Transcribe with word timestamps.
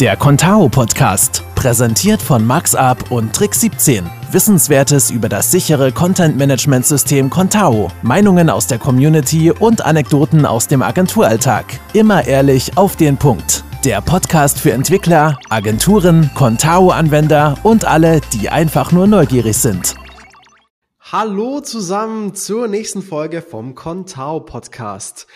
Der 0.00 0.14
Contao 0.14 0.68
Podcast, 0.68 1.42
präsentiert 1.54 2.20
von 2.20 2.46
MaxUp 2.46 3.10
und 3.10 3.34
Trick 3.34 3.54
17. 3.54 4.04
Wissenswertes 4.30 5.10
über 5.10 5.30
das 5.30 5.50
sichere 5.50 5.90
Content 5.90 6.36
Management 6.36 6.84
System 6.84 7.30
Contao, 7.30 7.90
Meinungen 8.02 8.50
aus 8.50 8.66
der 8.66 8.78
Community 8.78 9.50
und 9.50 9.86
Anekdoten 9.86 10.44
aus 10.44 10.68
dem 10.68 10.82
Agenturalltag. 10.82 11.80
Immer 11.94 12.26
ehrlich 12.26 12.76
auf 12.76 12.96
den 12.96 13.16
Punkt. 13.16 13.64
Der 13.86 14.02
Podcast 14.02 14.58
für 14.58 14.72
Entwickler, 14.72 15.38
Agenturen, 15.48 16.30
Contao-Anwender 16.34 17.56
und 17.62 17.86
alle, 17.86 18.20
die 18.34 18.50
einfach 18.50 18.92
nur 18.92 19.06
neugierig 19.06 19.56
sind. 19.56 19.94
Hallo 21.00 21.60
zusammen 21.62 22.34
zur 22.34 22.68
nächsten 22.68 23.00
Folge 23.00 23.40
vom 23.40 23.74
Contao 23.74 24.40
Podcast. 24.40 25.26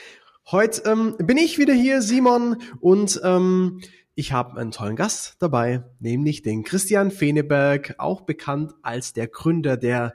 Heute 0.51 0.83
ähm, 0.85 1.15
bin 1.17 1.39
ich 1.39 1.59
wieder 1.59 1.73
hier, 1.73 2.03
Simon, 2.03 2.57
und 2.81 3.21
ähm, 3.25 3.81
ich 4.21 4.33
habe 4.33 4.61
einen 4.61 4.71
tollen 4.71 4.97
Gast 4.97 5.37
dabei, 5.39 5.83
nämlich 5.99 6.43
den 6.43 6.63
Christian 6.63 7.11
Feneberg, 7.11 7.95
auch 7.97 8.21
bekannt 8.21 8.75
als 8.83 9.15
der 9.15 9.29
Gründer 9.29 9.79
der 9.79 10.15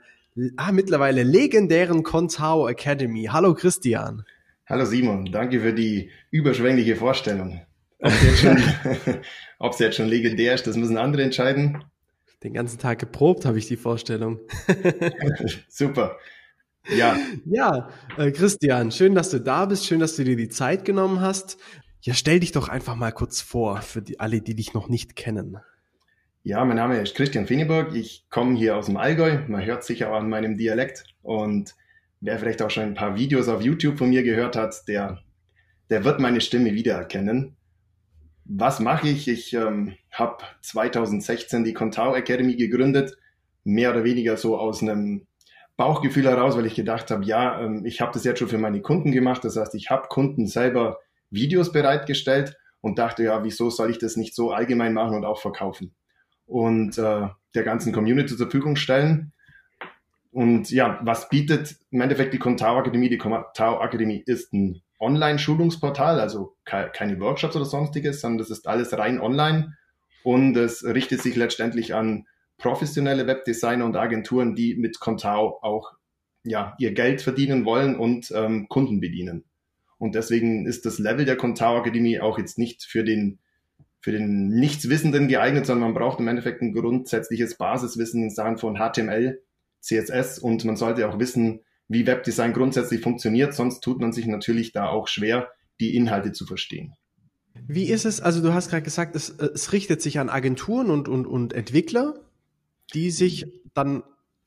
ah, 0.56 0.70
mittlerweile 0.70 1.24
legendären 1.24 2.04
Contao 2.04 2.68
Academy. 2.68 3.24
Hallo 3.32 3.52
Christian. 3.54 4.24
Hallo 4.64 4.84
Simon, 4.84 5.32
danke 5.32 5.60
für 5.60 5.74
die 5.74 6.10
überschwängliche 6.30 6.94
Vorstellung. 6.94 7.62
Ob 7.98 8.12
sie 8.12 8.26
jetzt 8.28 8.40
schon, 8.40 8.62
ob 9.58 9.74
sie 9.74 9.84
jetzt 9.84 9.96
schon 9.96 10.08
legendär 10.08 10.54
ist, 10.54 10.68
das 10.68 10.76
müssen 10.76 10.98
andere 10.98 11.24
entscheiden. 11.24 11.82
Den 12.44 12.54
ganzen 12.54 12.78
Tag 12.78 13.00
geprobt 13.00 13.44
habe 13.44 13.58
ich 13.58 13.66
die 13.66 13.76
Vorstellung. 13.76 14.38
Super. 15.68 16.16
Ja. 16.96 17.16
Ja, 17.44 17.88
äh, 18.16 18.30
Christian, 18.30 18.92
schön, 18.92 19.16
dass 19.16 19.30
du 19.30 19.40
da 19.40 19.66
bist, 19.66 19.84
schön, 19.84 19.98
dass 19.98 20.14
du 20.14 20.22
dir 20.22 20.36
die 20.36 20.48
Zeit 20.48 20.84
genommen 20.84 21.20
hast. 21.20 21.58
Ja, 22.06 22.14
stell 22.14 22.38
dich 22.38 22.52
doch 22.52 22.68
einfach 22.68 22.94
mal 22.94 23.10
kurz 23.10 23.40
vor 23.40 23.82
für 23.82 24.00
die, 24.00 24.20
alle, 24.20 24.40
die 24.40 24.54
dich 24.54 24.74
noch 24.74 24.88
nicht 24.88 25.16
kennen. 25.16 25.56
Ja, 26.44 26.64
mein 26.64 26.76
Name 26.76 27.00
ist 27.00 27.16
Christian 27.16 27.48
Feneberg. 27.48 27.96
Ich 27.96 28.26
komme 28.30 28.56
hier 28.56 28.76
aus 28.76 28.86
dem 28.86 28.96
Allgäu. 28.96 29.40
Man 29.48 29.64
hört 29.64 29.82
sicher 29.82 30.12
auch 30.12 30.18
an 30.18 30.28
meinem 30.28 30.56
Dialekt. 30.56 31.02
Und 31.22 31.74
wer 32.20 32.38
vielleicht 32.38 32.62
auch 32.62 32.70
schon 32.70 32.84
ein 32.84 32.94
paar 32.94 33.16
Videos 33.16 33.48
auf 33.48 33.60
YouTube 33.60 33.98
von 33.98 34.08
mir 34.08 34.22
gehört 34.22 34.54
hat, 34.54 34.86
der, 34.86 35.18
der 35.90 36.04
wird 36.04 36.20
meine 36.20 36.40
Stimme 36.40 36.74
wiedererkennen. 36.74 37.56
Was 38.44 38.78
mache 38.78 39.08
ich? 39.08 39.26
Ich 39.26 39.52
ähm, 39.54 39.96
habe 40.12 40.44
2016 40.62 41.64
die 41.64 41.74
Contao 41.74 42.14
Academy 42.14 42.54
gegründet, 42.54 43.18
mehr 43.64 43.90
oder 43.90 44.04
weniger 44.04 44.36
so 44.36 44.56
aus 44.56 44.80
einem 44.80 45.26
Bauchgefühl 45.76 46.26
heraus, 46.26 46.56
weil 46.56 46.66
ich 46.66 46.76
gedacht 46.76 47.10
habe, 47.10 47.24
ja, 47.24 47.60
ähm, 47.60 47.84
ich 47.84 48.00
habe 48.00 48.12
das 48.12 48.22
jetzt 48.22 48.38
schon 48.38 48.48
für 48.48 48.58
meine 48.58 48.80
Kunden 48.80 49.10
gemacht. 49.10 49.42
Das 49.42 49.56
heißt, 49.56 49.74
ich 49.74 49.90
habe 49.90 50.06
Kunden 50.06 50.46
selber 50.46 51.00
Videos 51.30 51.72
bereitgestellt 51.72 52.56
und 52.80 52.98
dachte, 52.98 53.24
ja, 53.24 53.42
wieso 53.44 53.70
soll 53.70 53.90
ich 53.90 53.98
das 53.98 54.16
nicht 54.16 54.34
so 54.34 54.52
allgemein 54.52 54.92
machen 54.92 55.16
und 55.16 55.24
auch 55.24 55.40
verkaufen 55.40 55.94
und 56.46 56.96
äh, 56.96 57.28
der 57.54 57.62
ganzen 57.64 57.92
Community 57.92 58.28
zur 58.28 58.46
Verfügung 58.46 58.76
stellen. 58.76 59.32
Und 60.30 60.70
ja, 60.70 61.00
was 61.02 61.28
bietet 61.28 61.76
im 61.90 62.00
Endeffekt 62.00 62.34
die 62.34 62.38
Contao 62.38 62.78
Akademie? 62.78 63.08
Die 63.08 63.18
Contao 63.18 63.80
Akademie 63.80 64.22
ist 64.24 64.52
ein 64.52 64.82
Online-Schulungsportal, 65.00 66.20
also 66.20 66.56
ke 66.64 66.90
keine 66.92 67.18
Workshops 67.20 67.56
oder 67.56 67.64
sonstiges, 67.64 68.20
sondern 68.20 68.38
das 68.38 68.50
ist 68.50 68.66
alles 68.66 68.96
rein 68.96 69.20
online 69.20 69.76
und 70.22 70.56
es 70.56 70.84
richtet 70.84 71.22
sich 71.22 71.36
letztendlich 71.36 71.94
an 71.94 72.26
professionelle 72.58 73.26
Webdesigner 73.26 73.84
und 73.84 73.96
Agenturen, 73.96 74.54
die 74.54 74.74
mit 74.76 75.00
Contao 75.00 75.58
auch 75.62 75.92
ja, 76.44 76.74
ihr 76.78 76.92
Geld 76.92 77.22
verdienen 77.22 77.64
wollen 77.64 77.96
und 77.96 78.30
ähm, 78.34 78.68
Kunden 78.68 79.00
bedienen. 79.00 79.44
Und 79.98 80.14
deswegen 80.14 80.66
ist 80.66 80.86
das 80.86 80.98
Level 80.98 81.24
der 81.24 81.36
Contao 81.36 81.76
Akademie 81.76 82.20
auch 82.20 82.38
jetzt 82.38 82.58
nicht 82.58 82.84
für 82.84 83.04
den, 83.04 83.38
für 84.00 84.12
den 84.12 84.48
Nichtswissenden 84.48 85.28
geeignet, 85.28 85.66
sondern 85.66 85.92
man 85.92 85.94
braucht 85.94 86.20
im 86.20 86.28
Endeffekt 86.28 86.62
ein 86.62 86.72
grundsätzliches 86.72 87.56
Basiswissen 87.56 88.22
in 88.22 88.30
Sachen 88.30 88.58
von 88.58 88.76
HTML, 88.76 89.40
CSS 89.80 90.38
und 90.38 90.64
man 90.64 90.76
sollte 90.76 91.08
auch 91.08 91.18
wissen, 91.18 91.60
wie 91.88 92.06
Webdesign 92.06 92.52
grundsätzlich 92.52 93.00
funktioniert, 93.00 93.54
sonst 93.54 93.80
tut 93.80 94.00
man 94.00 94.12
sich 94.12 94.26
natürlich 94.26 94.72
da 94.72 94.88
auch 94.88 95.08
schwer, 95.08 95.48
die 95.80 95.94
Inhalte 95.94 96.32
zu 96.32 96.46
verstehen. 96.46 96.94
Wie 97.66 97.88
ist 97.88 98.04
es, 98.04 98.20
also 98.20 98.42
du 98.42 98.52
hast 98.52 98.70
gerade 98.70 98.82
gesagt, 98.82 99.16
es, 99.16 99.30
es 99.30 99.72
richtet 99.72 100.02
sich 100.02 100.18
an 100.18 100.28
Agenturen 100.28 100.90
und, 100.90 101.08
und, 101.08 101.26
und 101.26 101.52
Entwickler, 101.52 102.14
die 102.92 103.10
sich 103.10 103.46
dann 103.74 104.02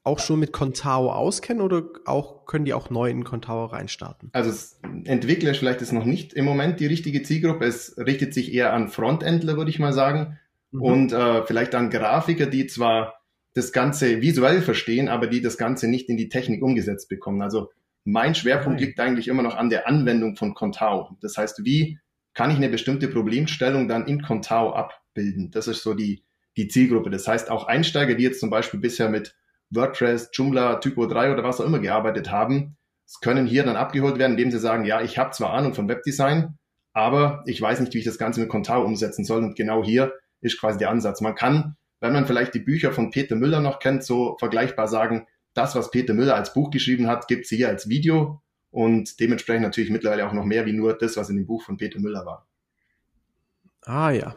auch 0.09 0.19
schon 0.19 0.39
mit 0.39 0.51
Contao 0.51 1.11
auskennen 1.11 1.61
oder 1.61 1.83
auch, 2.05 2.45
können 2.45 2.65
die 2.65 2.73
auch 2.73 2.89
neu 2.89 3.09
in 3.09 3.23
Contao 3.23 3.65
reinstarten? 3.65 4.29
Also 4.33 4.75
Entwickler 5.05 5.53
vielleicht 5.53 5.81
ist 5.81 5.91
noch 5.91 6.05
nicht 6.05 6.33
im 6.33 6.45
Moment 6.45 6.79
die 6.79 6.87
richtige 6.87 7.21
Zielgruppe. 7.21 7.65
Es 7.65 7.95
richtet 7.97 8.33
sich 8.33 8.53
eher 8.53 8.73
an 8.73 8.89
Frontendler, 8.89 9.55
würde 9.55 9.69
ich 9.69 9.79
mal 9.79 9.93
sagen. 9.93 10.39
Mhm. 10.71 10.81
Und 10.81 11.13
äh, 11.13 11.43
vielleicht 11.45 11.75
an 11.75 11.89
Grafiker, 11.89 12.47
die 12.47 12.67
zwar 12.67 13.21
das 13.53 13.71
Ganze 13.71 14.21
visuell 14.21 14.61
verstehen, 14.61 15.07
aber 15.07 15.27
die 15.27 15.41
das 15.41 15.57
Ganze 15.57 15.87
nicht 15.87 16.09
in 16.09 16.17
die 16.17 16.29
Technik 16.29 16.63
umgesetzt 16.63 17.07
bekommen. 17.07 17.41
Also 17.41 17.69
mein 18.03 18.35
Schwerpunkt 18.35 18.81
liegt 18.81 18.99
eigentlich 18.99 19.27
immer 19.27 19.43
noch 19.43 19.55
an 19.55 19.69
der 19.69 19.87
Anwendung 19.87 20.35
von 20.35 20.53
Contao. 20.53 21.17
Das 21.21 21.37
heißt, 21.37 21.63
wie 21.63 21.99
kann 22.33 22.51
ich 22.51 22.57
eine 22.57 22.69
bestimmte 22.69 23.07
Problemstellung 23.07 23.87
dann 23.87 24.07
in 24.07 24.21
Contao 24.21 24.73
abbilden? 24.73 25.51
Das 25.51 25.67
ist 25.67 25.83
so 25.83 25.93
die, 25.93 26.23
die 26.57 26.67
Zielgruppe. 26.67 27.09
Das 27.09 27.27
heißt, 27.27 27.51
auch 27.51 27.67
Einsteiger, 27.67 28.15
die 28.15 28.23
jetzt 28.23 28.39
zum 28.39 28.49
Beispiel 28.49 28.79
bisher 28.79 29.09
mit 29.09 29.35
WordPress, 29.71 30.29
Joomla, 30.33 30.75
Typo 30.75 31.05
3 31.05 31.33
oder 31.33 31.43
was 31.43 31.61
auch 31.61 31.65
immer 31.65 31.79
gearbeitet 31.79 32.31
haben, 32.31 32.77
können 33.21 33.47
hier 33.47 33.63
dann 33.63 33.75
abgeholt 33.75 34.19
werden, 34.19 34.33
indem 34.33 34.51
sie 34.51 34.59
sagen, 34.59 34.85
ja, 34.85 35.01
ich 35.01 35.17
habe 35.17 35.31
zwar 35.31 35.53
Ahnung 35.53 35.73
von 35.73 35.89
Webdesign, 35.89 36.57
aber 36.93 37.43
ich 37.45 37.61
weiß 37.61 37.79
nicht, 37.79 37.93
wie 37.93 37.99
ich 37.99 38.05
das 38.05 38.17
Ganze 38.17 38.39
mit 38.39 38.49
Contao 38.49 38.83
umsetzen 38.83 39.25
soll. 39.25 39.43
Und 39.43 39.55
genau 39.55 39.83
hier 39.83 40.13
ist 40.41 40.59
quasi 40.59 40.77
der 40.77 40.89
Ansatz. 40.89 41.21
Man 41.21 41.35
kann, 41.35 41.75
wenn 41.99 42.13
man 42.13 42.25
vielleicht 42.25 42.53
die 42.53 42.59
Bücher 42.59 42.91
von 42.91 43.11
Peter 43.11 43.35
Müller 43.35 43.61
noch 43.61 43.79
kennt, 43.79 44.03
so 44.03 44.37
vergleichbar 44.39 44.87
sagen, 44.87 45.27
das, 45.53 45.75
was 45.75 45.91
Peter 45.91 46.13
Müller 46.13 46.35
als 46.35 46.53
Buch 46.53 46.69
geschrieben 46.71 47.07
hat, 47.07 47.27
gibt 47.27 47.45
es 47.45 47.49
hier 47.49 47.67
als 47.67 47.89
Video 47.89 48.41
und 48.71 49.19
dementsprechend 49.19 49.63
natürlich 49.63 49.89
mittlerweile 49.89 50.27
auch 50.27 50.33
noch 50.33 50.45
mehr 50.45 50.65
wie 50.65 50.73
nur 50.73 50.97
das, 50.97 51.17
was 51.17 51.29
in 51.29 51.37
dem 51.37 51.47
Buch 51.47 51.63
von 51.63 51.77
Peter 51.77 51.99
Müller 51.99 52.25
war. 52.25 52.47
Ah 53.85 54.11
ja, 54.11 54.35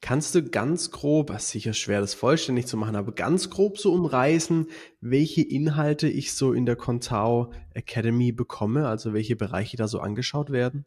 Kannst 0.00 0.34
du 0.34 0.42
ganz 0.42 0.90
grob, 0.90 1.30
ist 1.30 1.48
sicher 1.48 1.72
schwer, 1.72 2.00
das 2.00 2.14
vollständig 2.14 2.66
zu 2.66 2.76
machen, 2.76 2.96
aber 2.96 3.12
ganz 3.12 3.50
grob 3.50 3.78
so 3.78 3.92
umreißen, 3.92 4.68
welche 5.00 5.42
Inhalte 5.42 6.08
ich 6.08 6.32
so 6.32 6.52
in 6.52 6.66
der 6.66 6.76
Contao 6.76 7.52
Academy 7.74 8.32
bekomme, 8.32 8.86
also 8.88 9.12
welche 9.12 9.36
Bereiche 9.36 9.76
da 9.76 9.88
so 9.88 10.00
angeschaut 10.00 10.50
werden? 10.50 10.84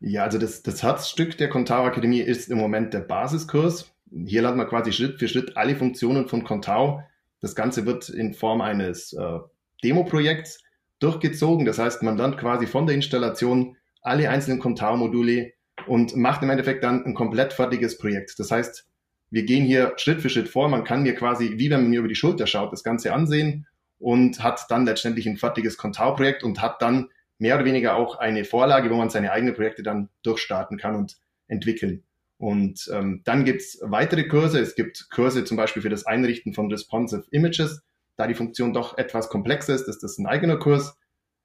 Ja, 0.00 0.24
also 0.24 0.38
das, 0.38 0.62
das 0.62 0.82
Herzstück 0.82 1.38
der 1.38 1.48
Contao 1.48 1.84
Akademie 1.84 2.20
ist 2.20 2.50
im 2.50 2.58
Moment 2.58 2.92
der 2.92 3.00
Basiskurs. 3.00 3.92
Hier 4.10 4.42
lernt 4.42 4.56
man 4.56 4.68
quasi 4.68 4.92
Schritt 4.92 5.18
für 5.18 5.28
Schritt 5.28 5.56
alle 5.56 5.74
Funktionen 5.74 6.28
von 6.28 6.44
Contao. 6.44 7.02
Das 7.40 7.54
Ganze 7.54 7.86
wird 7.86 8.08
in 8.08 8.34
Form 8.34 8.60
eines 8.60 9.12
äh, 9.14 9.38
Demo-Projekts 9.82 10.62
durchgezogen. 10.98 11.64
Das 11.64 11.78
heißt, 11.78 12.02
man 12.02 12.16
lernt 12.16 12.38
quasi 12.38 12.66
von 12.66 12.86
der 12.86 12.94
Installation 12.94 13.76
alle 14.02 14.28
einzelnen 14.28 14.60
Contao-Module 14.60 15.52
und 15.86 16.16
macht 16.16 16.42
im 16.42 16.50
Endeffekt 16.50 16.84
dann 16.84 17.04
ein 17.04 17.14
komplett 17.14 17.52
fertiges 17.52 17.98
Projekt. 17.98 18.38
Das 18.38 18.50
heißt, 18.50 18.86
wir 19.30 19.44
gehen 19.44 19.64
hier 19.64 19.92
Schritt 19.96 20.20
für 20.20 20.30
Schritt 20.30 20.48
vor. 20.48 20.68
Man 20.68 20.84
kann 20.84 21.02
mir 21.02 21.14
quasi, 21.14 21.54
wie 21.56 21.70
wenn 21.70 21.82
man 21.82 21.90
mir 21.90 22.00
über 22.00 22.08
die 22.08 22.14
Schulter 22.14 22.46
schaut, 22.46 22.72
das 22.72 22.84
Ganze 22.84 23.12
ansehen 23.12 23.66
und 23.98 24.42
hat 24.42 24.66
dann 24.68 24.84
letztendlich 24.84 25.26
ein 25.26 25.36
fertiges 25.36 25.76
Contao-Projekt 25.76 26.44
und 26.44 26.60
hat 26.60 26.82
dann 26.82 27.10
mehr 27.38 27.56
oder 27.56 27.64
weniger 27.64 27.96
auch 27.96 28.18
eine 28.18 28.44
Vorlage, 28.44 28.90
wo 28.90 28.94
man 28.94 29.10
seine 29.10 29.32
eigenen 29.32 29.54
Projekte 29.54 29.82
dann 29.82 30.08
durchstarten 30.22 30.78
kann 30.78 30.94
und 30.94 31.16
entwickeln. 31.48 32.02
Und 32.38 32.90
ähm, 32.92 33.22
dann 33.24 33.44
gibt's 33.44 33.78
weitere 33.82 34.28
Kurse. 34.28 34.60
Es 34.60 34.74
gibt 34.74 35.08
Kurse 35.10 35.44
zum 35.44 35.56
Beispiel 35.56 35.82
für 35.82 35.88
das 35.88 36.06
Einrichten 36.06 36.52
von 36.52 36.70
responsive 36.70 37.24
Images. 37.30 37.82
Da 38.16 38.26
die 38.26 38.34
Funktion 38.34 38.72
doch 38.72 38.98
etwas 38.98 39.28
komplexer 39.28 39.74
ist, 39.74 39.88
ist 39.88 40.02
das 40.02 40.18
ein 40.18 40.26
eigener 40.26 40.58
Kurs. 40.58 40.98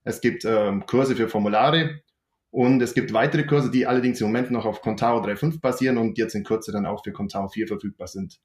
Es 0.03 0.22
gibt 0.22 0.46
ähm, 0.46 0.85
Kurse 0.85 1.16
für 1.16 1.29
Formulare 1.29 2.02
und 2.51 2.81
es 2.81 2.94
gibt 2.94 3.13
weitere 3.13 3.45
Kurse, 3.45 3.72
die 3.72 3.88
allerdings 3.88 4.19
im 4.19 4.28
Moment 4.28 4.51
noch 4.51 4.66
auf 4.66 4.81
Contao 4.81 5.23
3.5 5.23 5.62
basieren 5.62 5.97
und 5.97 6.17
jetzt 6.17 6.35
in 6.35 6.44
Kürze 6.44 6.73
dann 6.73 6.85
auch 6.85 7.03
für 7.03 7.14
Contao 7.14 7.47
4 7.47 7.67
verfügbar 7.67 8.08
sind. 8.08 8.40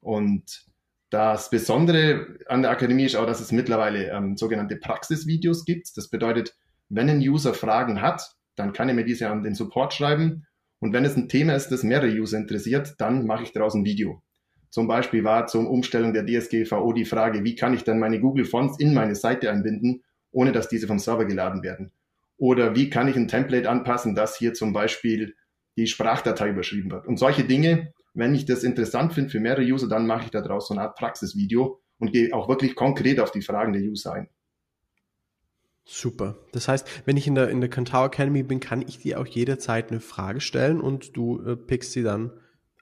Und 0.00 0.66
das 1.10 1.50
Besondere 1.50 2.38
an 2.46 2.62
der 2.62 2.70
Akademie 2.70 3.04
ist 3.04 3.16
auch, 3.16 3.26
dass 3.26 3.40
es 3.40 3.50
mittlerweile 3.50 4.10
ähm, 4.10 4.36
sogenannte 4.36 4.76
Praxisvideos 4.76 5.64
gibt. 5.64 5.96
Das 5.96 6.08
bedeutet, 6.08 6.56
wenn 6.88 7.10
ein 7.10 7.18
User 7.18 7.52
Fragen 7.52 8.00
hat, 8.00 8.36
dann 8.54 8.72
kann 8.72 8.88
er 8.88 8.94
mir 8.94 9.04
diese 9.04 9.28
an 9.28 9.42
den 9.42 9.56
Support 9.56 9.94
schreiben. 9.94 10.46
Und 10.78 10.92
wenn 10.92 11.04
es 11.04 11.16
ein 11.16 11.28
Thema 11.28 11.54
ist, 11.54 11.70
das 11.70 11.82
mehrere 11.82 12.10
User 12.10 12.38
interessiert, 12.38 12.94
dann 12.98 13.26
mache 13.26 13.42
ich 13.42 13.52
daraus 13.52 13.74
ein 13.74 13.84
Video. 13.84 14.22
Zum 14.70 14.86
Beispiel 14.86 15.24
war 15.24 15.48
zur 15.48 15.68
Umstellung 15.68 16.14
der 16.14 16.24
DSGVO 16.24 16.92
die 16.92 17.04
Frage, 17.04 17.42
wie 17.42 17.56
kann 17.56 17.74
ich 17.74 17.82
denn 17.82 17.98
meine 17.98 18.20
Google 18.20 18.44
Fonts 18.44 18.78
in 18.78 18.94
meine 18.94 19.16
Seite 19.16 19.50
einbinden, 19.50 20.04
ohne 20.30 20.52
dass 20.52 20.68
diese 20.68 20.86
vom 20.86 21.00
Server 21.00 21.24
geladen 21.24 21.64
werden. 21.64 21.90
Oder 22.40 22.74
wie 22.74 22.88
kann 22.88 23.06
ich 23.06 23.16
ein 23.16 23.28
Template 23.28 23.68
anpassen, 23.68 24.14
dass 24.14 24.34
hier 24.34 24.54
zum 24.54 24.72
Beispiel 24.72 25.34
die 25.76 25.86
Sprachdatei 25.86 26.48
überschrieben 26.48 26.90
wird. 26.90 27.06
Und 27.06 27.18
solche 27.18 27.44
Dinge, 27.44 27.92
wenn 28.14 28.34
ich 28.34 28.46
das 28.46 28.64
interessant 28.64 29.12
finde 29.12 29.28
für 29.28 29.40
mehrere 29.40 29.62
User, 29.62 29.88
dann 29.88 30.06
mache 30.06 30.24
ich 30.24 30.30
daraus 30.30 30.68
so 30.68 30.74
eine 30.74 30.82
Art 30.82 30.96
Praxisvideo 30.96 31.80
und 31.98 32.12
gehe 32.12 32.34
auch 32.34 32.48
wirklich 32.48 32.74
konkret 32.74 33.20
auf 33.20 33.30
die 33.30 33.42
Fragen 33.42 33.74
der 33.74 33.82
User 33.82 34.14
ein. 34.14 34.28
Super. 35.84 36.38
Das 36.52 36.66
heißt, 36.66 36.88
wenn 37.04 37.18
ich 37.18 37.26
in 37.26 37.34
der, 37.34 37.50
in 37.50 37.60
der 37.60 37.68
Contao 37.68 38.06
Academy 38.06 38.42
bin, 38.42 38.58
kann 38.58 38.80
ich 38.80 38.98
dir 38.98 39.20
auch 39.20 39.26
jederzeit 39.26 39.90
eine 39.90 40.00
Frage 40.00 40.40
stellen 40.40 40.80
und 40.80 41.16
du 41.18 41.42
äh, 41.42 41.56
pickst 41.56 41.92
sie 41.92 42.02
dann 42.02 42.32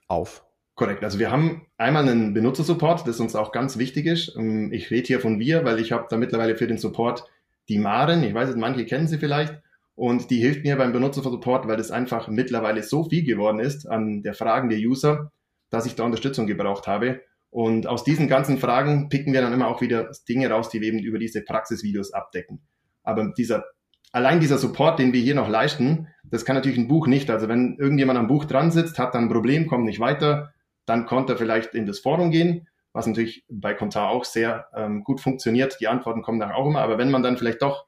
auf. 0.07 0.45
Korrekt. 0.75 1.03
Also 1.03 1.19
wir 1.19 1.31
haben 1.31 1.67
einmal 1.77 2.07
einen 2.07 2.33
Benutzersupport, 2.33 3.05
das 3.05 3.19
uns 3.19 3.35
auch 3.35 3.51
ganz 3.51 3.77
wichtig 3.77 4.05
ist. 4.05 4.37
Ähm, 4.37 4.71
ich 4.71 4.89
rede 4.89 5.07
hier 5.07 5.19
von 5.19 5.37
wir, 5.37 5.65
weil 5.65 5.79
ich 5.79 5.91
habe 5.91 6.07
da 6.09 6.15
mittlerweile 6.15 6.55
für 6.55 6.67
den 6.67 6.77
Support 6.77 7.25
die 7.69 7.79
Maren. 7.79 8.23
Ich 8.23 8.33
weiß 8.33 8.49
nicht, 8.49 8.57
manche 8.57 8.85
kennen 8.85 9.07
sie 9.07 9.17
vielleicht. 9.17 9.55
Und 9.95 10.31
die 10.31 10.39
hilft 10.39 10.63
mir 10.63 10.77
beim 10.77 10.93
Benutzersupport, 10.93 11.67
weil 11.67 11.77
das 11.77 11.91
einfach 11.91 12.29
mittlerweile 12.29 12.83
so 12.83 13.03
viel 13.03 13.23
geworden 13.23 13.59
ist 13.59 13.85
an 13.85 14.23
der 14.23 14.33
Fragen 14.33 14.69
der 14.69 14.79
User, 14.79 15.31
dass 15.69 15.85
ich 15.85 15.95
da 15.95 16.03
Unterstützung 16.03 16.47
gebraucht 16.47 16.87
habe. 16.87 17.21
Und 17.49 17.85
aus 17.85 18.03
diesen 18.03 18.27
ganzen 18.27 18.59
Fragen 18.59 19.09
picken 19.09 19.33
wir 19.33 19.41
dann 19.41 19.53
immer 19.53 19.67
auch 19.67 19.81
wieder 19.81 20.09
Dinge 20.29 20.49
raus, 20.49 20.69
die 20.69 20.79
wir 20.81 20.87
eben 20.87 20.99
über 20.99 21.19
diese 21.19 21.41
Praxisvideos 21.41 22.13
abdecken. 22.13 22.61
Aber 23.03 23.33
dieser, 23.37 23.65
allein 24.13 24.39
dieser 24.39 24.57
Support, 24.57 24.99
den 24.99 25.11
wir 25.11 25.21
hier 25.21 25.35
noch 25.35 25.49
leisten, 25.49 26.07
das 26.23 26.45
kann 26.45 26.55
natürlich 26.55 26.77
ein 26.77 26.87
Buch 26.87 27.07
nicht. 27.07 27.29
Also 27.29 27.49
wenn 27.49 27.75
irgendjemand 27.77 28.19
am 28.19 28.27
Buch 28.27 28.45
dran 28.45 28.71
sitzt, 28.71 28.99
hat 28.99 29.15
dann 29.15 29.25
ein 29.25 29.29
Problem, 29.29 29.67
kommt 29.67 29.83
nicht 29.83 29.99
weiter, 29.99 30.53
dann 30.85 31.07
konnte 31.07 31.33
er 31.33 31.37
vielleicht 31.37 31.75
in 31.75 31.85
das 31.85 31.99
Forum 31.99 32.31
gehen, 32.31 32.68
was 32.93 33.07
natürlich 33.07 33.45
bei 33.49 33.73
Kontar 33.73 34.09
auch 34.09 34.25
sehr 34.25 34.67
ähm, 34.75 35.03
gut 35.03 35.21
funktioniert. 35.21 35.77
Die 35.79 35.87
Antworten 35.87 36.21
kommen 36.21 36.39
dann 36.39 36.51
auch 36.51 36.65
immer. 36.65 36.81
Aber 36.81 36.97
wenn 36.97 37.11
man 37.11 37.23
dann 37.23 37.37
vielleicht 37.37 37.61
doch 37.61 37.85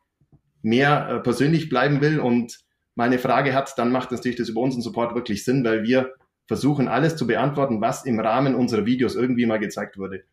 mehr 0.62 1.10
äh, 1.10 1.20
persönlich 1.20 1.70
bleiben 1.70 2.02
will 2.02 2.20
und 2.20 2.60
mal 2.96 3.06
eine 3.06 3.20
Frage 3.20 3.54
hat, 3.54 3.78
dann 3.78 3.92
macht 3.92 4.12
natürlich 4.12 4.38
das 4.38 4.50
über 4.50 4.62
unseren 4.62 4.82
Support 4.82 5.16
wirklich 5.16 5.44
Sinn, 5.44 5.64
weil 5.64 5.84
wir 5.84 6.14
versuchen 6.48 6.88
alles 6.88 7.16
zu 7.16 7.26
beantworten, 7.26 7.82
was 7.82 8.06
im 8.06 8.20
Rahmen 8.20 8.56
unserer 8.56 8.86
Videos 8.86 9.16
irgendwie 9.16 9.46
mal 9.46 9.60
gezeigt 9.60 9.98
wurde. 9.98 10.24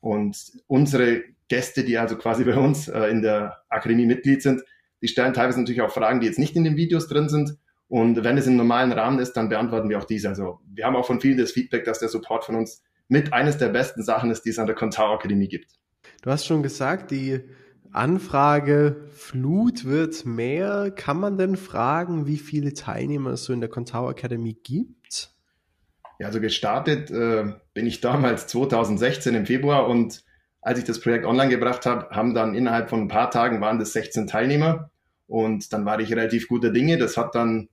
Und 0.00 0.36
unsere 0.66 1.22
Gäste, 1.48 1.84
die 1.84 1.98
also 1.98 2.16
quasi 2.16 2.44
bei 2.44 2.56
uns 2.56 2.88
äh, 2.88 3.06
in 3.06 3.22
der 3.22 3.62
Akademie 3.68 4.06
Mitglied 4.06 4.42
sind, 4.42 4.62
die 5.00 5.08
stellen 5.08 5.32
teilweise 5.32 5.60
natürlich 5.60 5.80
auch 5.80 5.92
Fragen, 5.92 6.20
die 6.20 6.26
jetzt 6.26 6.38
nicht 6.38 6.56
in 6.56 6.64
den 6.64 6.76
Videos 6.76 7.08
drin 7.08 7.28
sind. 7.28 7.56
Und 7.88 8.22
wenn 8.22 8.36
es 8.36 8.46
im 8.46 8.56
normalen 8.56 8.92
Rahmen 8.92 9.18
ist, 9.18 9.32
dann 9.32 9.48
beantworten 9.48 9.88
wir 9.88 9.98
auch 9.98 10.04
diese. 10.04 10.28
Also 10.28 10.60
wir 10.66 10.84
haben 10.84 10.96
auch 10.96 11.06
von 11.06 11.20
vielen 11.20 11.38
das 11.38 11.52
Feedback, 11.52 11.84
dass 11.84 12.00
der 12.00 12.08
Support 12.08 12.44
von 12.44 12.56
uns 12.56 12.82
mit 13.08 13.32
eines 13.32 13.58
der 13.58 13.68
besten 13.68 14.02
Sachen 14.02 14.30
ist, 14.30 14.44
die 14.44 14.50
es 14.50 14.58
an 14.58 14.66
der 14.66 14.76
Contao 14.76 15.14
Akademie 15.14 15.48
gibt. 15.48 15.72
Du 16.22 16.30
hast 16.30 16.46
schon 16.46 16.62
gesagt, 16.62 17.10
die 17.10 17.40
Anfrageflut 17.92 19.84
wird 19.84 20.26
mehr. 20.26 20.90
Kann 20.94 21.18
man 21.18 21.38
denn 21.38 21.56
fragen, 21.56 22.26
wie 22.26 22.36
viele 22.36 22.74
Teilnehmer 22.74 23.30
es 23.30 23.44
so 23.44 23.52
in 23.52 23.60
der 23.60 23.70
Contao 23.70 24.10
Academy 24.10 24.54
gibt? 24.54 25.30
Ja, 26.18 26.26
also 26.26 26.40
gestartet 26.40 27.10
äh, 27.10 27.52
bin 27.74 27.86
ich 27.86 28.00
damals 28.00 28.46
2016 28.48 29.34
im 29.34 29.46
Februar 29.46 29.86
und 29.86 30.24
als 30.60 30.78
ich 30.78 30.84
das 30.84 31.00
Projekt 31.00 31.24
online 31.24 31.50
gebracht 31.50 31.86
habe, 31.86 32.14
haben 32.14 32.34
dann 32.34 32.54
innerhalb 32.54 32.90
von 32.90 33.02
ein 33.02 33.08
paar 33.08 33.30
Tagen 33.30 33.60
waren 33.60 33.78
das 33.78 33.92
16 33.92 34.26
Teilnehmer 34.26 34.90
und 35.26 35.72
dann 35.72 35.84
war 35.84 36.00
ich 36.00 36.10
relativ 36.10 36.48
guter 36.48 36.70
Dinge. 36.70 36.98
Das 36.98 37.16
hat 37.16 37.34
dann, 37.34 37.68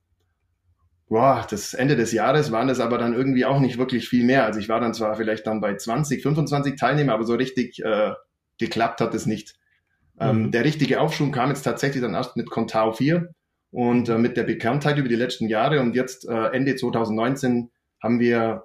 boah, 1.08 1.46
das 1.50 1.74
Ende 1.74 1.96
des 1.96 2.12
Jahres 2.12 2.52
waren 2.52 2.68
das 2.68 2.80
aber 2.80 2.98
dann 2.98 3.14
irgendwie 3.14 3.46
auch 3.46 3.60
nicht 3.60 3.78
wirklich 3.78 4.10
viel 4.10 4.24
mehr. 4.24 4.46
Also 4.46 4.60
ich 4.60 4.70
war 4.70 4.80
dann 4.80 4.94
zwar 4.94 5.16
vielleicht 5.16 5.46
dann 5.48 5.62
bei 5.62 5.76
20, 5.76 6.22
25 6.22 6.76
Teilnehmer, 6.76 7.14
aber 7.14 7.24
so 7.24 7.36
richtig 7.36 7.84
äh, 7.84 8.14
geklappt 8.58 9.02
hat 9.02 9.14
es 9.14 9.26
nicht. 9.26 9.56
Ähm, 10.18 10.44
mhm. 10.44 10.52
der 10.52 10.64
richtige 10.64 11.02
Aufschwung 11.02 11.34
kam 11.34 11.50
jetzt 11.50 11.64
tatsächlich 11.64 12.02
dann 12.02 12.14
erst 12.14 12.38
mit 12.38 12.50
Contao 12.50 12.94
4 12.94 13.34
und 13.72 14.08
äh, 14.08 14.18
mit 14.18 14.38
der 14.38 14.44
Bekanntheit 14.44 14.98
über 14.98 15.10
die 15.10 15.16
letzten 15.16 15.50
Jahre 15.50 15.82
und 15.82 15.94
jetzt 15.94 16.26
äh, 16.26 16.48
Ende 16.54 16.78
2019 16.78 17.70
haben 18.02 18.20
wir 18.22 18.64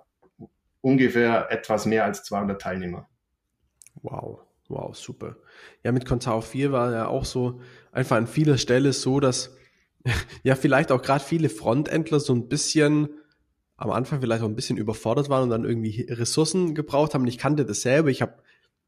ungefähr 0.80 1.50
etwas 1.50 1.86
mehr 1.86 2.04
als 2.04 2.22
200 2.22 2.60
Teilnehmer. 2.60 3.08
Wow, 4.02 4.38
wow, 4.68 4.96
super. 4.96 5.36
Ja, 5.82 5.90
mit 5.90 6.06
Contao 6.06 6.40
4 6.40 6.70
war 6.70 6.92
ja 6.92 7.08
auch 7.08 7.24
so 7.24 7.60
einfach 7.90 8.16
an 8.16 8.28
vieler 8.28 8.56
Stelle 8.56 8.92
so, 8.92 9.18
dass 9.18 9.56
ja 10.42 10.54
vielleicht 10.54 10.92
auch 10.92 11.02
gerade 11.02 11.24
viele 11.24 11.48
Frontendler 11.48 12.20
so 12.20 12.34
ein 12.34 12.48
bisschen 12.48 13.10
am 13.76 13.90
Anfang 13.90 14.20
vielleicht 14.20 14.42
auch 14.42 14.48
ein 14.48 14.56
bisschen 14.56 14.76
überfordert 14.76 15.30
waren 15.30 15.44
und 15.44 15.50
dann 15.50 15.64
irgendwie 15.64 16.06
Ressourcen 16.10 16.74
gebraucht 16.74 17.14
haben. 17.14 17.26
Ich 17.26 17.38
kannte 17.38 17.64
das 17.64 17.80
selber. 17.80 18.10
Ich 18.10 18.20
habe 18.20 18.34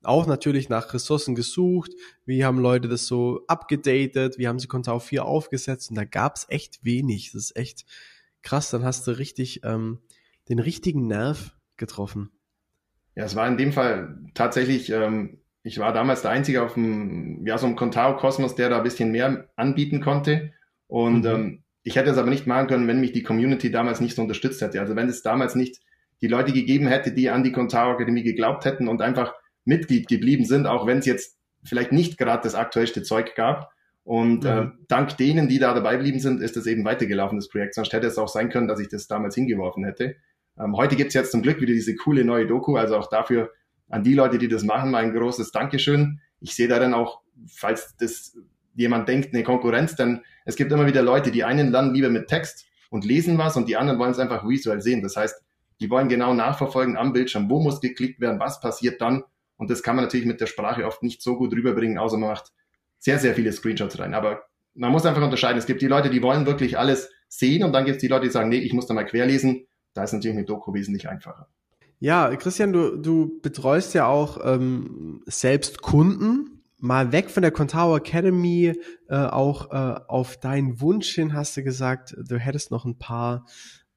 auch 0.03 0.27
natürlich 0.27 0.69
nach 0.69 0.93
Ressourcen 0.93 1.35
gesucht. 1.35 1.93
Wie 2.27 2.45
haben 2.45 2.59
Leute 2.59 2.89
das 2.89 3.07
so 3.07 3.41
abgedatet? 3.47 4.37
Wie 4.37 4.49
haben 4.49 4.59
sie 4.59 4.67
Contao 4.67 4.99
4 4.99 5.25
aufgesetzt? 5.25 5.89
Und 5.89 5.97
da 5.97 6.05
gab's 6.05 6.47
echt 6.51 6.85
wenig. 6.85 7.33
Das 7.33 7.45
ist 7.45 7.57
echt 7.57 7.87
krass. 8.43 8.71
Dann 8.71 8.85
hast 8.85 9.07
du 9.07 9.13
richtig 9.13 9.63
ähm, 9.65 10.01
den 10.51 10.59
richtigen 10.59 11.07
Nerv 11.07 11.57
getroffen. 11.79 12.31
Ja, 13.15 13.25
es 13.25 13.35
war 13.35 13.47
in 13.47 13.57
dem 13.57 13.73
Fall 13.73 14.19
tatsächlich, 14.35 14.91
ähm, 14.91 15.39
ich 15.63 15.79
war 15.79 15.93
damals 15.93 16.23
der 16.23 16.33
Einzige 16.33 16.63
auf 16.63 16.75
dem, 16.75 17.47
ja, 17.47 17.57
so 17.57 17.67
einem 17.67 17.77
Contao-Kosmos, 17.77 18.57
der 18.57 18.71
da 18.71 18.79
ein 18.79 18.83
bisschen 18.83 19.11
mehr 19.11 19.49
anbieten 19.57 20.01
konnte. 20.01 20.53
Und 20.93 21.21
mhm. 21.21 21.27
ähm, 21.27 21.63
ich 21.85 21.97
hätte 21.97 22.11
es 22.11 22.19
aber 22.19 22.29
nicht 22.29 22.47
machen 22.47 22.67
können, 22.67 22.87
wenn 22.87 23.01
mich 23.01 23.13
die 23.13 23.23
Community 23.23 23.71
damals 23.71 24.03
nicht 24.03 24.15
so 24.15 24.21
unterstützt 24.21 24.61
hätte. 24.61 24.79
Also 24.79 24.95
wenn 24.95 25.09
es 25.09 25.23
damals 25.23 25.55
nicht 25.55 25.81
die 26.21 26.29
Leute 26.29 26.53
gegeben 26.53 26.87
hätte, 26.87 27.13
die 27.13 27.31
an 27.31 27.43
die 27.43 27.51
Contao 27.51 27.93
Akademie 27.93 28.23
geglaubt 28.23 28.67
hätten 28.67 28.89
und 28.89 29.01
einfach 29.01 29.33
Mitglied 29.65 30.07
geblieben 30.07 30.45
sind, 30.45 30.67
auch 30.67 30.87
wenn 30.87 30.99
es 30.99 31.07
jetzt 31.07 31.39
vielleicht 31.65 31.93
nicht 31.93 32.19
gerade 32.19 32.43
das 32.43 32.55
aktuellste 32.55 33.03
Zeug 33.03 33.35
gab. 33.35 33.73
Und 34.05 34.45
mhm. 34.45 34.51
äh, 34.51 34.67
dank 34.87 35.17
denen, 35.17 35.49
die 35.49 35.59
da 35.59 35.73
dabei 35.73 35.97
geblieben 35.97 36.21
sind, 36.21 36.43
ist 36.43 36.59
es 36.59 36.67
eben 36.67 36.85
weitergelaufen, 36.85 37.39
das 37.39 37.49
Projekt. 37.49 37.75
Sonst 37.75 37.95
hätte 37.95 38.07
es 38.07 38.19
auch 38.19 38.29
sein 38.29 38.51
können, 38.51 38.69
dass 38.69 38.79
ich 38.79 38.89
das 38.89 39.07
damals 39.07 39.35
hingeworfen 39.35 39.87
hätte. 39.87 40.17
Ähm, 40.61 40.77
heute 40.77 40.97
gibt 40.97 41.09
es 41.09 41.15
jetzt 41.15 41.33
zum 41.33 41.41
Glück 41.41 41.63
wieder 41.63 41.73
diese 41.73 41.97
coole 41.97 42.23
neue 42.23 42.47
Doku. 42.47 42.77
Also 42.77 42.99
auch 42.99 43.09
dafür 43.09 43.51
an 43.89 44.05
die 44.05 44.15
Leute, 44.15 44.37
die 44.37 44.49
das 44.49 44.63
machen, 44.63 44.91
mein 44.91 45.15
großes 45.15 45.53
Dankeschön. 45.53 46.21
Ich 46.41 46.55
sehe 46.55 46.69
da 46.69 46.79
dann 46.79 46.93
auch, 46.93 47.23
falls 47.49 47.97
das 47.97 48.37
jemand 48.75 49.09
denkt, 49.09 49.35
eine 49.35 49.43
Konkurrenz, 49.43 49.97
denn 49.97 50.23
es 50.45 50.57
gibt 50.57 50.73
immer 50.73 50.87
wieder 50.87 51.03
Leute, 51.03 51.31
die 51.31 51.45
einen 51.45 51.71
lernen 51.71 51.95
lieber 51.95 52.11
mit 52.11 52.29
Text 52.29 52.67
und 52.91 53.05
lesen 53.05 53.39
was 53.39 53.57
und 53.57 53.69
die 53.69 53.77
anderen 53.77 53.99
wollen 53.99 54.13
es 54.13 54.19
einfach 54.19 54.47
visuell 54.49 54.81
sehen. 54.81 55.03
Das 55.03 55.17
heißt, 55.17 55.43
die 55.81 55.91
wollen 55.91 56.09
genau 56.09 56.35
nachverfolgen 56.35 56.97
am 56.97 57.13
Bildschirm, 57.13 57.51
wo 57.51 57.61
muss 57.61 57.81
geklickt 57.81 58.21
werden, 58.21 58.41
was 58.41 58.61
passiert 58.61 59.01
dann 59.01 59.25
und 59.63 59.71
das 59.71 59.85
kann 59.85 59.95
man 59.95 60.05
natürlich 60.05 60.27
mit 60.27 60.41
der 60.41 60.47
Sprache 60.47 60.85
oft 60.85 61.05
nicht 61.05 61.23
so 61.23 61.37
gut 61.37 61.53
rüberbringen, 61.53 61.97
außer 61.97 62.17
man 62.17 62.31
macht 62.31 62.53
sehr, 62.99 63.21
sehr 63.21 63.35
viele 63.37 63.53
Screenshots 63.53 63.97
rein. 63.99 64.13
Aber 64.13 64.43
man 64.75 64.91
muss 64.91 65.07
einfach 65.07 65.23
unterscheiden. 65.23 65.57
Es 65.57 65.67
gibt 65.67 65.83
die 65.83 65.87
Leute, 65.87 66.11
die 66.11 66.21
wollen 66.21 66.47
wirklich 66.47 66.79
alles 66.79 67.11
sehen 67.29 67.63
und 67.63 67.73
dann 67.73 67.85
gibt 67.85 67.99
es 67.99 68.01
die 68.01 68.09
Leute, 68.09 68.25
die 68.25 68.33
sagen, 68.33 68.49
nee, 68.49 68.59
ich 68.59 68.73
muss 68.73 68.87
da 68.87 68.95
mal 68.95 69.05
querlesen. 69.05 69.69
Da 69.95 70.03
ist 70.03 70.13
natürlich 70.15 70.37
mit 70.37 70.49
Doku 70.49 70.75
wesentlich 70.75 71.09
einfacher. 71.09 71.47
Ja, 72.01 72.35
Christian, 72.35 72.73
du, 72.73 72.97
du 72.97 73.41
betreust 73.41 73.95
ja 73.95 74.07
auch 74.07 74.41
ähm, 74.45 75.23
selbst 75.27 75.81
Kunden. 75.81 76.52
Mal 76.83 77.13
weg 77.13 77.31
von 77.31 77.43
der 77.43 77.53
Contao 77.53 77.97
Academy, 77.97 78.75
äh, 79.09 79.15
auch 79.15 79.71
äh, 79.71 80.01
auf 80.09 80.37
deinen 80.39 80.81
Wunsch 80.81 81.15
hin 81.15 81.33
hast 81.33 81.57
du 81.57 81.63
gesagt, 81.63 82.17
du 82.19 82.39
hättest 82.39 82.73
noch 82.73 82.85
ein 82.85 82.99
paar 82.99 83.47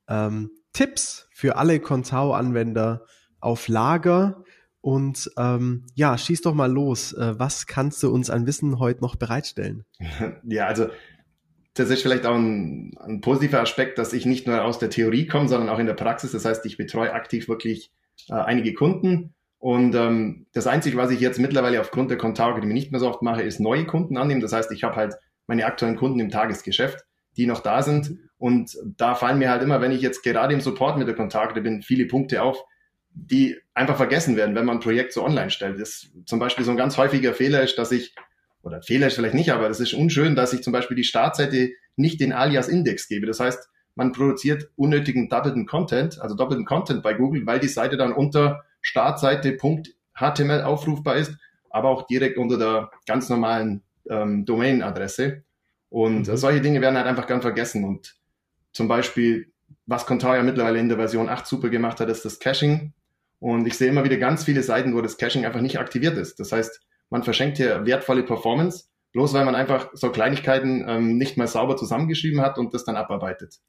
ähm, 0.08 0.52
Tipps 0.72 1.28
für 1.34 1.58
alle 1.58 1.80
Contao-Anwender 1.80 3.06
auf 3.40 3.68
Lager. 3.68 4.44
Und 4.82 5.32
ähm, 5.36 5.88
ja, 5.96 6.16
schieß 6.16 6.42
doch 6.42 6.54
mal 6.54 6.72
los. 6.72 7.14
Äh, 7.14 7.40
was 7.40 7.66
kannst 7.66 8.04
du 8.04 8.12
uns 8.14 8.30
an 8.30 8.46
Wissen 8.46 8.78
heute 8.78 9.02
noch 9.02 9.16
bereitstellen? 9.16 9.86
Ja, 10.44 10.68
also 10.68 10.90
das 11.74 11.90
ist 11.90 12.04
vielleicht 12.04 12.26
auch 12.26 12.36
ein, 12.36 12.96
ein 13.00 13.20
positiver 13.20 13.62
Aspekt, 13.62 13.98
dass 13.98 14.14
ich 14.14 14.28
nicht 14.28 14.46
nur 14.46 14.64
aus 14.64 14.78
der 14.78 14.92
Theorie 14.92 15.26
komme, 15.26 15.50
sondern 15.50 15.70
auch 15.70 15.80
in 15.80 15.88
der 15.88 15.96
Praxis. 15.96 16.34
Das 16.34 16.46
heißt, 16.46 16.66
ich 16.68 16.78
betreue 16.78 17.14
aktiv 17.14 17.50
wirklich 17.50 17.92
äh, 18.30 18.34
einige 18.34 18.74
Kunden. 18.74 19.35
Und 19.66 19.96
ähm, 19.96 20.46
das 20.54 20.68
Einzige, 20.68 20.96
was 20.96 21.10
ich 21.10 21.20
jetzt 21.20 21.40
mittlerweile 21.40 21.82
aufgrund 21.82 22.12
der 22.12 22.20
ich 22.20 22.64
nicht 22.66 22.92
mehr 22.92 23.00
so 23.00 23.10
oft 23.10 23.24
mache, 23.24 23.42
ist 23.42 23.60
neue 23.60 23.88
Kunden 23.88 24.16
annehmen. 24.16 24.40
Das 24.40 24.54
heißt, 24.54 24.72
ich 24.72 24.84
habe 24.84 24.96
halt 24.96 25.16
meine 25.48 25.66
aktuellen 25.66 25.96
Kunden 25.96 26.20
im 26.20 26.30
Tagesgeschäft, 26.30 27.00
die 27.36 27.48
noch 27.48 27.62
da 27.62 27.82
sind. 27.82 28.16
Und 28.38 28.78
da 28.96 29.16
fallen 29.16 29.40
mir 29.40 29.50
halt 29.50 29.64
immer, 29.64 29.82
wenn 29.82 29.92
ich 29.92 30.02
jetzt 30.02 30.22
gerade 30.22 30.54
im 30.54 30.62
Support 30.62 31.00
mit 31.00 31.08
der 31.08 31.16
Kontakte 31.16 31.62
bin, 31.62 31.82
viele 31.82 32.06
Punkte 32.06 32.44
auf, 32.44 32.64
die 33.10 33.58
einfach 33.74 33.98
vergessen 33.98 34.36
werden, 34.36 34.54
wenn 34.54 34.66
man 34.66 34.78
ein 34.78 34.82
Projekt 34.82 35.14
so 35.14 35.26
online 35.26 35.50
stellt. 35.50 35.80
Das 35.80 36.12
zum 36.28 36.38
Beispiel 36.38 36.64
so 36.64 36.70
ein 36.70 36.78
ganz 36.78 36.96
häufiger 36.98 37.34
Fehler 37.34 37.64
ist, 37.64 37.80
dass 37.80 37.92
ich, 37.92 38.14
oder 38.62 38.84
Fehler 38.84 39.08
ist 39.08 39.16
vielleicht 39.16 39.34
nicht, 39.34 39.52
aber 39.52 39.68
das 39.68 39.80
ist 39.80 39.96
unschön, 39.96 40.36
dass 40.36 40.54
ich 40.54 40.62
zum 40.62 40.74
Beispiel 40.74 40.96
die 40.96 41.04
Startseite 41.04 41.72
nicht 41.96 42.22
den 42.22 42.34
Alias-Index 42.34 43.08
gebe. 43.08 43.26
Das 43.26 43.40
heißt, 43.40 43.68
man 43.96 44.12
produziert 44.12 44.70
unnötigen 44.76 45.28
doppelten 45.28 45.66
Content, 45.66 46.22
also 46.22 46.36
doppelten 46.36 46.66
Content 46.66 47.02
bei 47.02 47.16
Google, 47.16 47.48
weil 47.48 47.60
die 47.60 47.68
Seite 47.68 47.98
dann 47.98 48.14
unter 48.14 48.62
Startseite.html 48.86 50.62
aufrufbar 50.62 51.16
ist, 51.16 51.36
aber 51.70 51.90
auch 51.90 52.06
direkt 52.08 52.38
unter 52.38 52.58
der 52.58 52.92
ganz 53.08 53.30
normalen 53.30 53.84
ähm, 54.10 54.46
Domain-Adresse. 54.46 55.44
Und 55.90 56.28
mhm. 56.28 56.38
solche 56.38 56.62
Dinge 56.62 56.82
werden 56.82 56.96
halt 56.96 57.08
einfach 57.08 57.28
gern 57.28 57.42
vergessen. 57.42 57.84
Und 57.84 58.16
zum 58.72 58.88
Beispiel, 58.88 59.52
was 59.86 60.06
Contao 60.06 60.36
ja 60.36 60.44
mittlerweile 60.44 60.80
in 60.80 60.88
der 60.88 60.98
Version 60.98 61.30
8 61.30 61.46
super 61.48 61.70
gemacht 61.70 62.00
hat, 62.00 62.10
ist 62.10 62.26
das 62.26 62.40
Caching. 62.40 62.94
Und 63.40 63.68
ich 63.68 63.78
sehe 63.78 63.90
immer 63.90 64.04
wieder 64.04 64.18
ganz 64.18 64.44
viele 64.44 64.64
Seiten, 64.64 64.96
wo 64.96 65.02
das 65.02 65.18
Caching 65.18 65.46
einfach 65.46 65.62
nicht 65.62 65.80
aktiviert 65.80 66.18
ist. 66.18 66.40
Das 66.40 66.52
heißt, 66.52 66.80
man 67.10 67.24
verschenkt 67.24 67.58
hier 67.58 67.86
wertvolle 67.86 68.24
Performance, 68.24 68.86
bloß 69.14 69.34
weil 69.34 69.46
man 69.46 69.56
einfach 69.56 69.90
so 69.94 70.12
Kleinigkeiten 70.12 70.86
ähm, 70.88 71.18
nicht 71.18 71.38
mal 71.38 71.48
sauber 71.48 71.76
zusammengeschrieben 71.76 72.42
hat 72.42 72.58
und 72.58 72.74
das 72.74 72.86
dann 72.86 72.96
abarbeitet. 72.96 73.60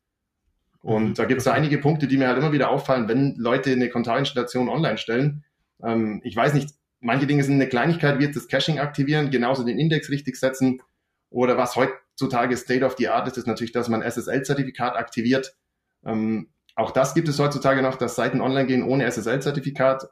Und 0.87 1.09
mhm. 1.09 1.15
da 1.15 1.25
gibt 1.25 1.41
es 1.41 1.49
einige 1.49 1.79
Punkte, 1.79 2.07
die 2.07 2.17
mir 2.17 2.29
halt 2.29 2.39
immer 2.39 2.53
wieder 2.53 2.71
auffallen, 2.71 3.09
wenn 3.09 3.35
Leute 3.39 3.73
eine 3.73 3.89
Kontarinstallation 3.89 4.69
online 4.69 4.99
stellen. 4.99 5.43
Ähm, 5.83 6.21
ich 6.23 6.37
weiß 6.37 6.55
nicht, 6.55 6.71
manche 7.01 7.27
Dinge 7.27 7.43
sind 7.43 7.55
eine 7.55 7.69
Kleinigkeit, 7.69 8.21
wird 8.21 8.37
das 8.37 8.47
Caching 8.47 8.79
aktivieren, 8.79 9.33
genauso 9.33 9.65
den 9.65 9.81
Index 9.81 10.11
richtig 10.11 10.37
setzen. 10.37 10.81
Oder 11.29 11.59
was 11.59 11.75
heutzutage 11.75 12.57
State 12.57 12.85
of 12.85 12.95
the 12.99 13.09
Art 13.09 13.27
ist, 13.27 13.37
ist 13.37 13.49
natürlich, 13.49 13.73
dass 13.73 13.89
man 13.89 14.01
SSL-Zertifikat 14.01 14.95
aktiviert. 14.95 15.57
Ähm, 16.05 16.51
auch 16.77 16.93
das 16.93 17.15
gibt 17.15 17.27
es 17.27 17.41
heutzutage 17.41 17.83
noch, 17.83 17.97
dass 17.97 18.15
Seiten 18.15 18.41
online 18.41 18.69
gehen 18.69 18.85
ohne 18.85 19.11
SSL-Zertifikat. 19.11 20.09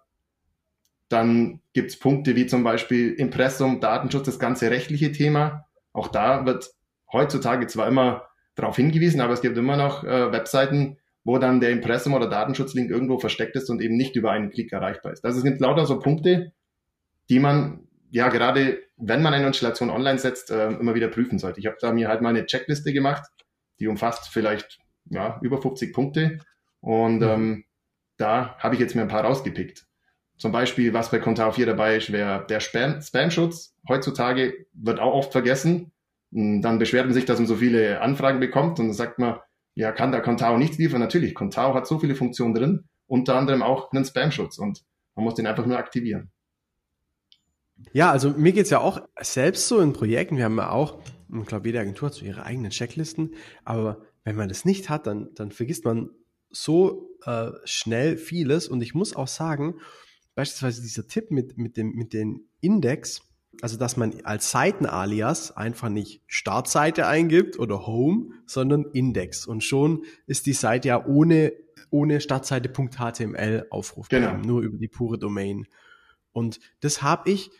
Dann 1.08 1.60
gibt 1.72 1.92
es 1.92 2.00
Punkte 2.00 2.34
wie 2.34 2.46
zum 2.46 2.64
Beispiel 2.64 3.12
Impressum, 3.12 3.78
Datenschutz, 3.78 4.26
das 4.26 4.40
ganze 4.40 4.72
rechtliche 4.72 5.12
Thema. 5.12 5.66
Auch 5.92 6.08
da 6.08 6.46
wird 6.46 6.74
heutzutage 7.12 7.68
zwar 7.68 7.86
immer 7.86 8.26
darauf 8.54 8.76
hingewiesen, 8.76 9.20
aber 9.20 9.32
es 9.32 9.40
gibt 9.40 9.56
immer 9.56 9.76
noch 9.76 10.04
äh, 10.04 10.32
Webseiten, 10.32 10.98
wo 11.24 11.38
dann 11.38 11.60
der 11.60 11.70
Impressum 11.70 12.14
oder 12.14 12.28
Datenschutzlink 12.28 12.90
irgendwo 12.90 13.18
versteckt 13.18 13.56
ist 13.56 13.70
und 13.70 13.80
eben 13.80 13.96
nicht 13.96 14.14
über 14.16 14.30
einen 14.30 14.50
Klick 14.50 14.72
erreichbar 14.72 15.12
ist. 15.12 15.22
Das 15.22 15.34
sind 15.36 15.60
lauter 15.60 15.86
so 15.86 15.98
Punkte, 15.98 16.52
die 17.30 17.40
man 17.40 17.88
ja 18.10 18.28
gerade, 18.28 18.78
wenn 18.96 19.22
man 19.22 19.34
eine 19.34 19.46
Installation 19.46 19.90
online 19.90 20.18
setzt, 20.18 20.50
äh, 20.50 20.68
immer 20.68 20.94
wieder 20.94 21.08
prüfen 21.08 21.38
sollte. 21.38 21.60
Ich 21.60 21.66
habe 21.66 21.76
da 21.80 21.92
mir 21.92 22.08
halt 22.08 22.20
mal 22.20 22.28
eine 22.28 22.46
Checkliste 22.46 22.92
gemacht, 22.92 23.24
die 23.80 23.88
umfasst 23.88 24.28
vielleicht 24.28 24.78
ja, 25.10 25.40
über 25.42 25.60
50 25.60 25.92
Punkte 25.92 26.38
und 26.80 27.18
mhm. 27.18 27.22
ähm, 27.22 27.64
da 28.16 28.56
habe 28.58 28.74
ich 28.74 28.80
jetzt 28.80 28.94
mir 28.94 29.02
ein 29.02 29.08
paar 29.08 29.24
rausgepickt. 29.24 29.86
Zum 30.36 30.52
Beispiel, 30.52 30.92
was 30.92 31.10
bei 31.10 31.18
Contao 31.18 31.52
4 31.52 31.66
dabei 31.66 31.96
ist, 31.96 32.12
wäre 32.12 32.44
der 32.48 32.60
Spam, 32.60 33.00
Spam-Schutz. 33.00 33.74
Heutzutage 33.88 34.66
wird 34.72 35.00
auch 35.00 35.14
oft 35.14 35.32
vergessen. 35.32 35.92
Dann 36.36 36.80
beschwert 36.80 37.06
man 37.06 37.14
sich, 37.14 37.26
dass 37.26 37.38
man 37.38 37.46
so 37.46 37.54
viele 37.54 38.00
Anfragen 38.00 38.40
bekommt 38.40 38.80
und 38.80 38.88
dann 38.88 38.94
sagt 38.94 39.20
man, 39.20 39.38
ja, 39.76 39.92
kann 39.92 40.10
der 40.10 40.20
Contao 40.20 40.58
nichts 40.58 40.78
liefern? 40.78 41.00
Natürlich, 41.00 41.32
Contao 41.34 41.74
hat 41.74 41.86
so 41.86 42.00
viele 42.00 42.16
Funktionen 42.16 42.54
drin, 42.54 42.88
unter 43.06 43.36
anderem 43.36 43.62
auch 43.62 43.92
einen 43.92 44.04
Spam-Schutz 44.04 44.58
und 44.58 44.82
man 45.14 45.24
muss 45.24 45.36
den 45.36 45.46
einfach 45.46 45.64
nur 45.64 45.78
aktivieren. 45.78 46.32
Ja, 47.92 48.10
also 48.10 48.30
mir 48.30 48.52
geht's 48.52 48.70
ja 48.70 48.80
auch 48.80 49.00
selbst 49.20 49.68
so 49.68 49.80
in 49.80 49.92
Projekten. 49.92 50.36
Wir 50.36 50.44
haben 50.44 50.56
ja 50.56 50.70
auch, 50.70 50.98
ich 51.32 51.46
glaube, 51.46 51.68
jede 51.68 51.78
Agentur 51.78 52.08
hat 52.08 52.14
so 52.14 52.24
ihre 52.24 52.44
eigenen 52.44 52.70
Checklisten, 52.70 53.34
aber 53.64 54.02
wenn 54.24 54.34
man 54.34 54.48
das 54.48 54.64
nicht 54.64 54.90
hat, 54.90 55.06
dann, 55.06 55.32
dann 55.34 55.52
vergisst 55.52 55.84
man 55.84 56.10
so 56.50 57.10
äh, 57.26 57.50
schnell 57.64 58.16
vieles. 58.16 58.66
Und 58.66 58.80
ich 58.82 58.94
muss 58.94 59.14
auch 59.14 59.28
sagen, 59.28 59.76
beispielsweise 60.34 60.82
dieser 60.82 61.06
Tipp 61.06 61.30
mit, 61.30 61.58
mit, 61.58 61.76
dem, 61.76 61.92
mit 61.92 62.12
den 62.12 62.48
Index, 62.60 63.22
also 63.62 63.76
dass 63.76 63.96
man 63.96 64.14
als 64.24 64.50
Seitenalias 64.50 65.56
einfach 65.56 65.88
nicht 65.88 66.22
Startseite 66.26 67.06
eingibt 67.06 67.58
oder 67.58 67.86
Home, 67.86 68.30
sondern 68.46 68.84
Index. 68.92 69.46
Und 69.46 69.64
schon 69.64 70.04
ist 70.26 70.46
die 70.46 70.52
Seite 70.52 70.88
ja 70.88 71.06
ohne, 71.06 71.52
ohne 71.90 72.20
Startseite.html 72.20 73.66
aufrufbar, 73.70 74.20
genau. 74.20 74.36
nur 74.36 74.62
über 74.62 74.78
die 74.78 74.88
pure 74.88 75.18
Domain. 75.18 75.66
Und 76.32 76.60
das 76.80 77.02
habe 77.02 77.30
ich, 77.30 77.50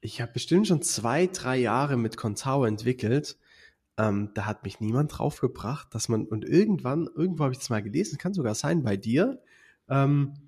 ich 0.00 0.20
habe 0.20 0.32
bestimmt 0.32 0.66
schon 0.66 0.82
zwei, 0.82 1.26
drei 1.26 1.56
Jahre 1.56 1.96
mit 1.96 2.16
Contao 2.16 2.64
entwickelt. 2.64 3.38
Ähm, 3.96 4.30
da 4.34 4.46
hat 4.46 4.64
mich 4.64 4.80
niemand 4.80 5.16
draufgebracht, 5.16 5.94
dass 5.94 6.08
man, 6.08 6.26
und 6.26 6.44
irgendwann, 6.44 7.08
irgendwo 7.14 7.44
habe 7.44 7.52
ich 7.52 7.58
das 7.58 7.70
mal 7.70 7.82
gelesen, 7.82 8.18
kann 8.18 8.34
sogar 8.34 8.54
sein 8.54 8.82
bei 8.82 8.96
dir, 8.96 9.40
ähm, 9.88 10.43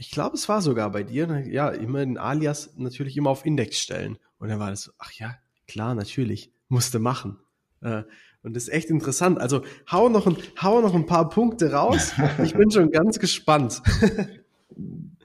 ich 0.00 0.10
glaube, 0.10 0.34
es 0.34 0.48
war 0.48 0.62
sogar 0.62 0.90
bei 0.90 1.02
dir, 1.02 1.44
ja, 1.46 1.68
immer 1.68 1.98
den 1.98 2.16
Alias 2.16 2.72
natürlich 2.78 3.18
immer 3.18 3.28
auf 3.28 3.44
Index 3.44 3.78
stellen. 3.78 4.16
Und 4.38 4.48
dann 4.48 4.58
war 4.58 4.70
das 4.70 4.84
so, 4.84 4.92
ach 4.98 5.12
ja, 5.12 5.36
klar, 5.68 5.94
natürlich, 5.94 6.50
musste 6.68 6.98
machen. 6.98 7.36
Äh, 7.82 8.04
und 8.42 8.56
das 8.56 8.62
ist 8.62 8.68
echt 8.70 8.88
interessant. 8.88 9.38
Also 9.38 9.62
hau 9.92 10.08
noch 10.08 10.26
ein, 10.26 10.38
hau 10.62 10.80
noch 10.80 10.94
ein 10.94 11.04
paar 11.04 11.28
Punkte 11.28 11.72
raus. 11.72 12.14
Ich 12.42 12.54
bin 12.54 12.70
schon 12.70 12.90
ganz 12.90 13.18
gespannt. 13.18 13.82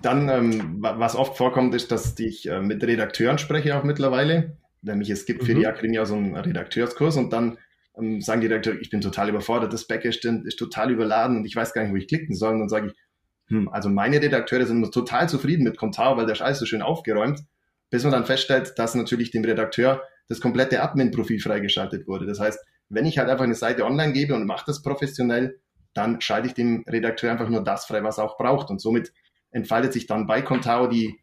Dann, 0.01 0.27
ähm, 0.27 0.75
was 0.81 1.15
oft 1.15 1.37
vorkommt, 1.37 1.73
ist, 1.73 1.93
dass 1.93 2.19
ich 2.19 2.49
äh, 2.49 2.59
mit 2.59 2.83
Redakteuren 2.83 3.37
spreche 3.37 3.77
auch 3.77 3.85
mittlerweile. 3.85 4.57
Nämlich 4.81 5.09
es 5.09 5.25
gibt 5.25 5.45
für 5.45 5.55
mhm. 5.55 5.59
die 5.59 5.67
Akademie 5.67 5.99
auch 5.99 6.05
so 6.05 6.15
einen 6.15 6.35
Redakteurskurs 6.35 7.15
und 7.15 7.31
dann 7.31 7.57
ähm, 7.97 8.19
sagen 8.19 8.41
die 8.41 8.47
Redakteure, 8.47 8.81
ich 8.81 8.89
bin 8.89 8.99
total 8.99 9.29
überfordert, 9.29 9.71
das 9.71 9.87
Backend 9.87 10.45
ist 10.45 10.59
total 10.59 10.91
überladen 10.91 11.37
und 11.37 11.45
ich 11.45 11.55
weiß 11.55 11.71
gar 11.71 11.81
nicht, 11.83 11.93
wo 11.93 11.95
ich 11.95 12.09
klicken 12.09 12.35
soll. 12.35 12.55
Und 12.55 12.59
dann 12.59 12.69
sage 12.69 12.87
ich, 12.87 13.04
hm, 13.47 13.69
also 13.69 13.89
meine 13.89 14.21
Redakteure 14.21 14.65
sind 14.65 14.91
total 14.91 15.29
zufrieden 15.29 15.63
mit 15.63 15.77
Contao, 15.77 16.17
weil 16.17 16.25
der 16.25 16.41
alles 16.41 16.59
so 16.59 16.65
schön 16.65 16.81
aufgeräumt, 16.81 17.41
bis 17.89 18.03
man 18.03 18.11
dann 18.11 18.25
feststellt, 18.25 18.73
dass 18.77 18.95
natürlich 18.95 19.31
dem 19.31 19.45
Redakteur 19.45 20.01
das 20.27 20.41
komplette 20.41 20.81
Admin-Profil 20.81 21.39
freigeschaltet 21.39 22.07
wurde. 22.07 22.25
Das 22.25 22.39
heißt, 22.39 22.59
wenn 22.89 23.05
ich 23.05 23.17
halt 23.17 23.29
einfach 23.29 23.43
eine 23.43 23.55
Seite 23.55 23.85
online 23.85 24.13
gebe 24.13 24.33
und 24.33 24.45
mache 24.45 24.65
das 24.67 24.81
professionell, 24.81 25.59
dann 25.93 26.19
schalte 26.21 26.47
ich 26.47 26.53
dem 26.53 26.83
Redakteur 26.87 27.31
einfach 27.31 27.49
nur 27.49 27.63
das 27.63 27.85
frei, 27.85 28.03
was 28.03 28.17
er 28.17 28.25
auch 28.25 28.37
braucht. 28.37 28.69
Und 28.69 28.81
somit 28.81 29.13
entfaltet 29.51 29.93
sich 29.93 30.07
dann 30.07 30.27
bei 30.27 30.41
Contao 30.41 30.87
die, 30.87 31.19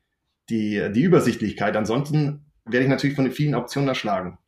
die, 0.48 0.90
die 0.92 1.02
Übersichtlichkeit. 1.02 1.76
Ansonsten 1.76 2.46
werde 2.64 2.84
ich 2.84 2.90
natürlich 2.90 3.16
von 3.16 3.24
den 3.24 3.34
vielen 3.34 3.54
Optionen 3.54 3.88
erschlagen. 3.88 4.38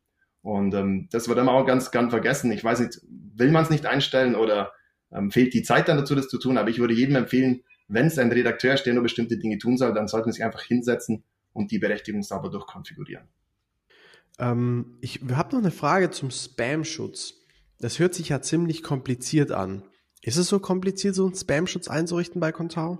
Und 0.40 0.74
ähm, 0.74 1.08
das 1.10 1.28
wird 1.28 1.38
immer 1.38 1.52
auch 1.52 1.66
ganz, 1.66 1.90
ganz 1.90 2.10
vergessen. 2.10 2.52
Ich 2.52 2.64
weiß 2.64 2.80
nicht, 2.80 3.00
will 3.08 3.50
man 3.50 3.64
es 3.64 3.70
nicht 3.70 3.86
einstellen 3.86 4.34
oder 4.34 4.72
ähm, 5.12 5.30
fehlt 5.30 5.54
die 5.54 5.62
Zeit 5.62 5.88
dann 5.88 5.96
dazu, 5.96 6.14
das 6.14 6.28
zu 6.28 6.38
tun. 6.38 6.58
Aber 6.58 6.70
ich 6.70 6.78
würde 6.78 6.94
jedem 6.94 7.16
empfehlen, 7.16 7.62
wenn 7.88 8.06
es 8.06 8.18
ein 8.18 8.32
Redakteur 8.32 8.74
ist, 8.74 8.84
der 8.84 8.94
nur 8.94 9.02
bestimmte 9.02 9.38
Dinge 9.38 9.58
tun 9.58 9.76
soll, 9.76 9.92
dann 9.94 10.08
sollten 10.08 10.32
sie 10.32 10.36
sich 10.36 10.44
einfach 10.44 10.62
hinsetzen 10.62 11.24
und 11.52 11.70
die 11.70 11.78
Berechtigung 11.78 12.22
sauber 12.22 12.50
durchkonfigurieren. 12.50 13.26
Ähm, 14.38 14.98
ich 15.00 15.20
habe 15.32 15.54
noch 15.54 15.62
eine 15.62 15.70
Frage 15.70 16.10
zum 16.10 16.30
Spam-Schutz. 16.30 17.34
Das 17.78 17.98
hört 17.98 18.14
sich 18.14 18.30
ja 18.30 18.40
ziemlich 18.40 18.82
kompliziert 18.82 19.52
an. 19.52 19.82
Ist 20.22 20.36
es 20.36 20.48
so 20.48 20.58
kompliziert, 20.58 21.14
so 21.14 21.26
einen 21.26 21.34
Spam-Schutz 21.34 21.88
einzurichten 21.88 22.40
bei 22.40 22.50
Contao? 22.50 22.98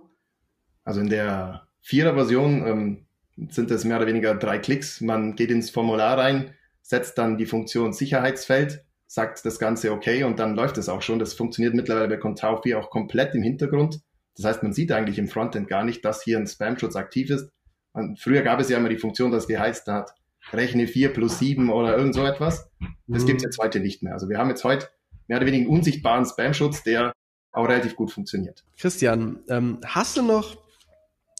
Also 0.84 1.00
in 1.00 1.08
der 1.08 1.66
Vierer-Version 1.80 2.66
ähm, 2.66 3.06
sind 3.50 3.70
es 3.70 3.84
mehr 3.84 3.96
oder 3.96 4.06
weniger 4.06 4.34
drei 4.34 4.58
Klicks. 4.58 5.00
Man 5.00 5.34
geht 5.34 5.50
ins 5.50 5.70
Formular 5.70 6.18
rein, 6.18 6.54
setzt 6.82 7.18
dann 7.18 7.38
die 7.38 7.46
Funktion 7.46 7.92
Sicherheitsfeld 7.92 8.84
sagt 9.14 9.46
das 9.46 9.60
Ganze 9.60 9.92
okay 9.92 10.24
und 10.24 10.40
dann 10.40 10.56
läuft 10.56 10.76
es 10.76 10.88
auch 10.88 11.00
schon. 11.00 11.20
Das 11.20 11.34
funktioniert 11.34 11.74
mittlerweile 11.74 12.08
bei 12.08 12.16
Contao 12.16 12.60
4 12.60 12.80
auch 12.80 12.90
komplett 12.90 13.32
im 13.36 13.44
Hintergrund. 13.44 14.00
Das 14.36 14.44
heißt, 14.44 14.64
man 14.64 14.72
sieht 14.72 14.90
eigentlich 14.90 15.20
im 15.20 15.28
Frontend 15.28 15.68
gar 15.68 15.84
nicht, 15.84 16.04
dass 16.04 16.24
hier 16.24 16.36
ein 16.36 16.48
Spam-Schutz 16.48 16.96
aktiv 16.96 17.30
ist. 17.30 17.48
Und 17.92 18.18
früher 18.18 18.42
gab 18.42 18.58
es 18.58 18.68
ja 18.70 18.76
immer 18.76 18.88
die 18.88 18.98
Funktion, 18.98 19.30
dass 19.30 19.46
geheißt 19.46 19.86
hat, 19.86 20.16
rechne 20.52 20.88
4 20.88 21.12
plus 21.12 21.38
7 21.38 21.70
oder 21.70 21.96
irgend 21.96 22.16
so 22.16 22.24
etwas. 22.24 22.68
Das 23.06 23.22
mhm. 23.22 23.26
gibt 23.26 23.36
es 23.38 23.44
jetzt 23.44 23.58
heute 23.58 23.78
nicht 23.78 24.02
mehr. 24.02 24.14
Also 24.14 24.28
wir 24.28 24.36
haben 24.36 24.48
jetzt 24.48 24.64
heute 24.64 24.88
mehr 25.28 25.38
oder 25.38 25.46
weniger 25.46 25.68
einen 25.68 25.78
unsichtbaren 25.78 26.26
Spam-Schutz, 26.26 26.82
der 26.82 27.12
auch 27.52 27.68
relativ 27.68 27.94
gut 27.94 28.10
funktioniert. 28.10 28.64
Christian, 28.76 29.44
ähm, 29.48 29.78
hast 29.86 30.16
du 30.16 30.22
noch, 30.22 30.56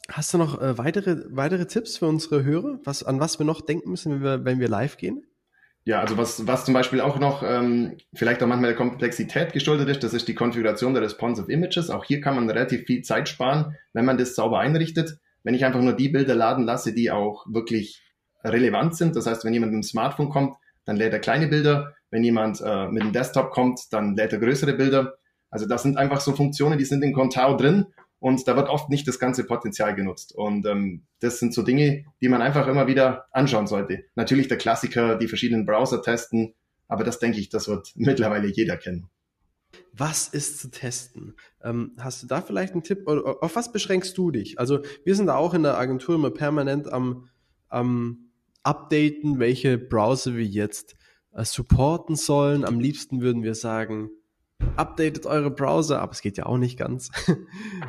hast 0.08 0.32
du 0.32 0.38
noch 0.38 0.62
äh, 0.62 0.78
weitere, 0.78 1.24
weitere 1.30 1.66
Tipps 1.66 1.98
für 1.98 2.06
unsere 2.06 2.44
Hörer, 2.44 2.78
was, 2.84 3.02
an 3.02 3.18
was 3.18 3.40
wir 3.40 3.46
noch 3.46 3.62
denken 3.62 3.90
müssen, 3.90 4.12
wenn 4.12 4.22
wir, 4.22 4.44
wenn 4.44 4.60
wir 4.60 4.68
live 4.68 4.96
gehen? 4.96 5.26
Ja, 5.86 6.00
also 6.00 6.16
was, 6.16 6.46
was 6.46 6.64
zum 6.64 6.72
Beispiel 6.72 7.02
auch 7.02 7.18
noch 7.18 7.42
ähm, 7.42 7.98
vielleicht 8.14 8.42
auch 8.42 8.46
manchmal 8.46 8.70
der 8.70 8.76
Komplexität 8.76 9.52
geschuldet 9.52 9.88
ist, 9.90 10.02
das 10.02 10.14
ist 10.14 10.26
die 10.26 10.34
Konfiguration 10.34 10.94
der 10.94 11.02
Responsive 11.02 11.52
Images. 11.52 11.90
Auch 11.90 12.04
hier 12.04 12.22
kann 12.22 12.36
man 12.36 12.48
relativ 12.48 12.86
viel 12.86 13.02
Zeit 13.02 13.28
sparen, 13.28 13.76
wenn 13.92 14.06
man 14.06 14.16
das 14.16 14.34
sauber 14.34 14.60
einrichtet. 14.60 15.18
Wenn 15.42 15.54
ich 15.54 15.64
einfach 15.64 15.82
nur 15.82 15.92
die 15.92 16.08
Bilder 16.08 16.34
laden 16.34 16.64
lasse, 16.64 16.94
die 16.94 17.10
auch 17.10 17.44
wirklich 17.46 18.02
relevant 18.42 18.96
sind. 18.96 19.14
Das 19.14 19.26
heißt, 19.26 19.44
wenn 19.44 19.52
jemand 19.52 19.72
mit 19.72 19.82
dem 19.82 19.86
Smartphone 19.86 20.30
kommt, 20.30 20.56
dann 20.86 20.96
lädt 20.96 21.12
er 21.12 21.18
kleine 21.18 21.48
Bilder. 21.48 21.94
Wenn 22.10 22.24
jemand 22.24 22.62
äh, 22.64 22.88
mit 22.88 23.02
dem 23.02 23.12
Desktop 23.12 23.50
kommt, 23.50 23.80
dann 23.90 24.16
lädt 24.16 24.32
er 24.32 24.38
größere 24.38 24.72
Bilder. 24.72 25.18
Also 25.50 25.66
das 25.66 25.82
sind 25.82 25.98
einfach 25.98 26.20
so 26.20 26.32
Funktionen, 26.32 26.78
die 26.78 26.84
sind 26.86 27.04
in 27.04 27.12
Contao 27.12 27.56
drin 27.56 27.86
und 28.24 28.48
da 28.48 28.56
wird 28.56 28.70
oft 28.70 28.88
nicht 28.88 29.06
das 29.06 29.18
ganze 29.18 29.44
Potenzial 29.44 29.94
genutzt. 29.94 30.34
Und 30.34 30.64
ähm, 30.64 31.02
das 31.20 31.40
sind 31.40 31.52
so 31.52 31.60
Dinge, 31.60 32.06
die 32.22 32.30
man 32.30 32.40
einfach 32.40 32.66
immer 32.68 32.86
wieder 32.86 33.26
anschauen 33.32 33.66
sollte. 33.66 34.04
Natürlich 34.14 34.48
der 34.48 34.56
Klassiker, 34.56 35.16
die 35.18 35.28
verschiedenen 35.28 35.66
Browser 35.66 36.00
testen, 36.00 36.54
aber 36.88 37.04
das 37.04 37.18
denke 37.18 37.38
ich, 37.38 37.50
das 37.50 37.68
wird 37.68 37.92
mittlerweile 37.96 38.48
jeder 38.48 38.78
kennen. 38.78 39.10
Was 39.92 40.28
ist 40.28 40.58
zu 40.58 40.70
testen? 40.70 41.36
Ähm, 41.62 41.92
hast 41.98 42.22
du 42.22 42.26
da 42.26 42.40
vielleicht 42.40 42.72
einen 42.72 42.82
Tipp? 42.82 43.06
Oder 43.06 43.42
auf 43.42 43.56
was 43.56 43.70
beschränkst 43.72 44.16
du 44.16 44.30
dich? 44.30 44.58
Also 44.58 44.80
wir 45.04 45.14
sind 45.14 45.26
da 45.26 45.34
auch 45.34 45.52
in 45.52 45.62
der 45.62 45.76
Agentur 45.76 46.14
immer 46.14 46.30
permanent 46.30 46.90
am, 46.90 47.28
am 47.68 48.30
Updaten, 48.62 49.38
welche 49.38 49.76
Browser 49.76 50.34
wir 50.34 50.46
jetzt 50.46 50.94
äh, 51.32 51.44
supporten 51.44 52.16
sollen. 52.16 52.64
Am 52.64 52.80
liebsten 52.80 53.20
würden 53.20 53.42
wir 53.42 53.54
sagen, 53.54 54.08
updatet 54.76 55.26
eure 55.26 55.50
Browser, 55.50 56.00
aber 56.00 56.12
es 56.12 56.20
geht 56.20 56.36
ja 56.36 56.46
auch 56.46 56.58
nicht 56.58 56.78
ganz. 56.78 57.10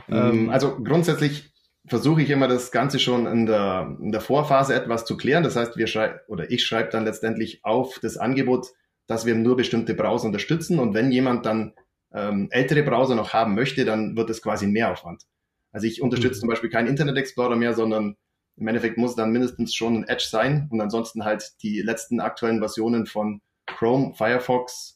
Ähm, 0.08 0.52
also 0.52 0.78
grundsätzlich 0.84 1.52
versuche 1.88 2.22
ich 2.22 2.30
immer 2.30 2.48
das 2.48 2.72
Ganze 2.72 3.00
schon 3.00 3.26
in 3.26 3.48
der, 3.48 3.98
in 4.00 4.12
der 4.12 4.22
Vorphase 4.22 4.76
etwas 4.76 5.06
zu 5.06 5.18
klären. 5.18 5.44
Das 5.44 5.56
heißt, 5.56 5.78
wir 5.78 5.88
schreiben 5.88 6.20
oder 6.28 6.52
ich 6.52 6.64
schreibe 6.64 6.90
dann 6.90 7.06
letztendlich 7.06 7.64
auf 7.64 7.98
das 8.00 8.18
Angebot, 8.18 8.68
dass 9.08 9.26
wir 9.26 9.34
nur 9.34 9.56
bestimmte 9.56 9.96
Browser 9.96 10.28
unterstützen 10.28 10.80
und 10.80 10.94
wenn 10.94 11.12
jemand 11.12 11.46
dann 11.46 11.74
ähm, 12.14 12.50
ältere 12.52 12.84
Browser 12.84 13.16
noch 13.16 13.34
haben 13.34 13.56
möchte, 13.56 13.84
dann 13.86 14.16
wird 14.16 14.30
es 14.30 14.42
quasi 14.42 14.68
mehr 14.68 14.92
Aufwand. 14.92 15.24
Also 15.72 15.88
ich 15.88 16.02
unterstütze 16.02 16.38
mhm. 16.38 16.40
zum 16.42 16.50
Beispiel 16.50 16.70
keinen 16.70 16.88
Internet 16.88 17.18
Explorer 17.18 17.56
mehr, 17.56 17.74
sondern 17.74 18.16
im 18.58 18.68
Endeffekt 18.68 18.98
muss 18.98 19.16
dann 19.16 19.32
mindestens 19.32 19.76
schon 19.76 19.98
ein 19.98 20.08
Edge 20.08 20.26
sein 20.30 20.70
und 20.72 20.80
ansonsten 20.80 21.26
halt 21.26 21.54
die 21.62 21.82
letzten 21.82 22.20
aktuellen 22.20 22.60
Versionen 22.60 23.06
von 23.06 23.42
Chrome, 23.66 24.14
Firefox, 24.16 24.95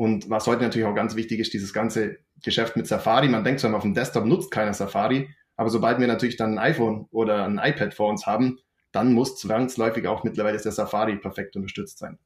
und 0.00 0.30
was 0.30 0.46
heute 0.46 0.62
natürlich 0.62 0.86
auch 0.86 0.94
ganz 0.94 1.14
wichtig 1.14 1.40
ist, 1.40 1.52
dieses 1.52 1.74
ganze 1.74 2.16
Geschäft 2.42 2.74
mit 2.74 2.86
Safari. 2.86 3.28
Man 3.28 3.44
denkt 3.44 3.60
zwar, 3.60 3.74
auf 3.74 3.82
dem 3.82 3.92
Desktop 3.92 4.24
nutzt 4.24 4.50
keiner 4.50 4.72
Safari, 4.72 5.28
aber 5.56 5.68
sobald 5.68 6.00
wir 6.00 6.06
natürlich 6.06 6.38
dann 6.38 6.56
ein 6.56 6.70
iPhone 6.70 7.06
oder 7.10 7.44
ein 7.44 7.60
iPad 7.62 7.92
vor 7.92 8.08
uns 8.08 8.24
haben, 8.24 8.56
dann 8.92 9.12
muss 9.12 9.36
zwangsläufig 9.36 10.06
auch 10.06 10.24
mittlerweile 10.24 10.56
der 10.56 10.72
Safari 10.72 11.16
perfekt 11.16 11.54
unterstützt 11.54 11.98
sein. 11.98 12.18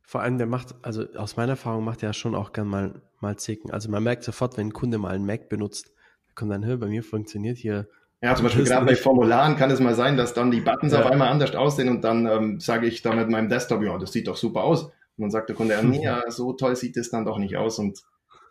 Vor 0.00 0.20
allem, 0.20 0.38
der 0.38 0.46
macht, 0.46 0.76
also 0.82 1.06
aus 1.16 1.36
meiner 1.36 1.54
Erfahrung 1.54 1.82
macht 1.82 2.04
er 2.04 2.12
schon 2.12 2.36
auch 2.36 2.52
gern 2.52 2.68
mal, 2.68 3.02
mal 3.18 3.36
Zicken. 3.36 3.72
Also 3.72 3.90
man 3.90 4.04
merkt 4.04 4.22
sofort, 4.22 4.56
wenn 4.56 4.68
ein 4.68 4.72
Kunde 4.72 4.98
mal 4.98 5.12
einen 5.12 5.26
Mac 5.26 5.48
benutzt, 5.48 5.90
da 6.28 6.34
kommt 6.36 6.52
dann, 6.52 6.64
hör, 6.64 6.76
bei 6.76 6.86
mir 6.86 7.02
funktioniert 7.02 7.58
hier. 7.58 7.88
Ja, 8.22 8.36
zum 8.36 8.44
Beispiel 8.44 8.62
gerade 8.62 8.86
bei 8.86 8.94
Formularen 8.94 9.56
kann 9.56 9.72
es 9.72 9.80
mal 9.80 9.96
sein, 9.96 10.16
dass 10.16 10.34
dann 10.34 10.52
die 10.52 10.60
Buttons 10.60 10.92
ja. 10.92 11.00
auf 11.00 11.10
einmal 11.10 11.30
anders 11.30 11.52
aussehen 11.56 11.88
und 11.88 12.02
dann 12.02 12.26
ähm, 12.26 12.60
sage 12.60 12.86
ich 12.86 13.02
da 13.02 13.12
mit 13.12 13.28
meinem 13.28 13.48
Desktop, 13.48 13.82
ja, 13.82 13.98
das 13.98 14.12
sieht 14.12 14.28
doch 14.28 14.36
super 14.36 14.62
aus. 14.62 14.92
Und 15.18 15.22
dann 15.22 15.30
sagt 15.30 15.48
der 15.48 15.56
Kunde, 15.56 15.74
ja, 15.74 15.82
nee, 15.82 16.02
ja, 16.02 16.22
so 16.30 16.52
toll 16.52 16.76
sieht 16.76 16.96
es 16.96 17.10
dann 17.10 17.24
doch 17.24 17.38
nicht 17.38 17.56
aus. 17.56 17.78
Und 17.78 18.02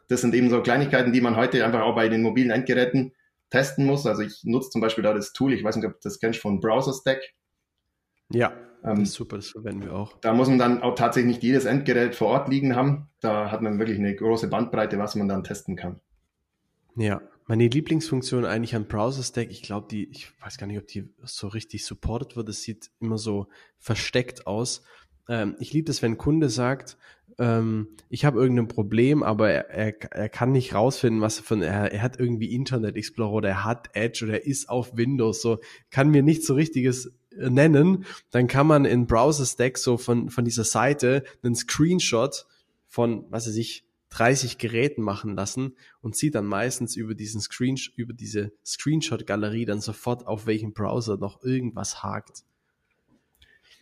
das 0.09 0.21
sind 0.21 0.35
eben 0.35 0.49
so 0.49 0.61
Kleinigkeiten, 0.61 1.13
die 1.13 1.21
man 1.21 1.35
heute 1.35 1.65
einfach 1.65 1.81
auch 1.81 1.95
bei 1.95 2.09
den 2.09 2.21
mobilen 2.21 2.49
Endgeräten 2.49 3.13
testen 3.49 3.85
muss. 3.85 4.05
Also 4.05 4.21
ich 4.21 4.43
nutze 4.43 4.69
zum 4.69 4.81
Beispiel 4.81 5.03
da 5.03 5.13
das 5.13 5.33
Tool, 5.33 5.53
ich 5.53 5.63
weiß 5.63 5.75
nicht, 5.77 5.85
ob 5.85 5.99
das 6.01 6.19
kennst 6.19 6.39
von 6.39 6.59
Browser 6.59 6.93
Stack. 6.93 7.21
Ja, 8.29 8.53
ähm, 8.83 8.99
das 8.99 9.13
super, 9.13 9.37
das 9.37 9.49
verwenden 9.49 9.83
wir 9.83 9.93
auch. 9.93 10.19
Da 10.19 10.33
muss 10.33 10.49
man 10.49 10.57
dann 10.57 10.81
auch 10.81 10.95
tatsächlich 10.95 11.35
nicht 11.35 11.43
jedes 11.43 11.65
Endgerät 11.65 12.15
vor 12.15 12.27
Ort 12.27 12.49
liegen 12.49 12.75
haben. 12.75 13.09
Da 13.21 13.51
hat 13.51 13.61
man 13.61 13.79
wirklich 13.79 13.97
eine 13.97 14.15
große 14.15 14.47
Bandbreite, 14.49 14.99
was 14.99 15.15
man 15.15 15.27
dann 15.27 15.43
testen 15.43 15.75
kann. 15.75 15.99
Ja, 16.95 17.21
meine 17.45 17.67
Lieblingsfunktion 17.67 18.43
eigentlich 18.43 18.75
an 18.75 18.87
Browser 18.87 19.23
Stack, 19.23 19.51
ich 19.51 19.61
glaube, 19.61 19.87
die, 19.89 20.09
ich 20.09 20.31
weiß 20.41 20.57
gar 20.57 20.67
nicht, 20.67 20.79
ob 20.79 20.87
die 20.87 21.09
so 21.23 21.47
richtig 21.47 21.85
supported 21.85 22.35
wird. 22.35 22.49
Es 22.49 22.63
sieht 22.63 22.89
immer 22.99 23.17
so 23.17 23.47
versteckt 23.77 24.47
aus. 24.47 24.83
Ähm, 25.27 25.55
ich 25.59 25.73
liebe 25.73 25.85
das, 25.85 26.01
wenn 26.01 26.13
ein 26.13 26.17
Kunde 26.17 26.49
sagt, 26.49 26.97
ähm, 27.39 27.89
ich 28.09 28.25
habe 28.25 28.39
irgendein 28.39 28.67
Problem, 28.67 29.23
aber 29.23 29.51
er, 29.51 29.69
er, 29.69 30.11
er 30.11 30.29
kann 30.29 30.51
nicht 30.51 30.73
rausfinden, 30.73 31.21
was 31.21 31.39
von 31.39 31.61
er, 31.61 31.91
er 31.91 32.01
hat 32.01 32.19
irgendwie 32.19 32.53
Internet 32.53 32.95
Explorer 32.95 33.33
oder 33.33 33.49
er 33.49 33.63
hat 33.63 33.89
Edge 33.93 34.25
oder 34.25 34.33
er 34.35 34.45
ist 34.45 34.69
auf 34.69 34.97
Windows, 34.97 35.41
so 35.41 35.59
kann 35.91 36.09
mir 36.09 36.23
nichts 36.23 36.47
so 36.47 36.55
richtiges 36.55 37.11
nennen, 37.37 38.05
dann 38.31 38.47
kann 38.47 38.67
man 38.67 38.85
in 38.85 39.05
Browser 39.05 39.45
Stack 39.45 39.77
so 39.77 39.97
von, 39.97 40.29
von 40.29 40.45
dieser 40.45 40.63
Seite 40.63 41.23
einen 41.43 41.55
Screenshot 41.55 42.47
von, 42.87 43.25
was 43.29 43.47
weiß 43.47 43.55
ich, 43.57 43.83
30 44.09 44.57
Geräten 44.57 45.01
machen 45.01 45.35
lassen 45.35 45.75
und 46.01 46.15
sieht 46.15 46.35
dann 46.35 46.45
meistens 46.45 46.95
über 46.95 47.13
diesen 47.13 47.41
Screen, 47.41 47.77
über 47.97 48.13
diese 48.13 48.53
Screenshot-Galerie 48.65 49.65
dann 49.65 49.81
sofort, 49.81 50.25
auf 50.25 50.47
welchem 50.47 50.73
Browser 50.73 51.17
noch 51.17 51.43
irgendwas 51.43 52.03
hakt. 52.03 52.43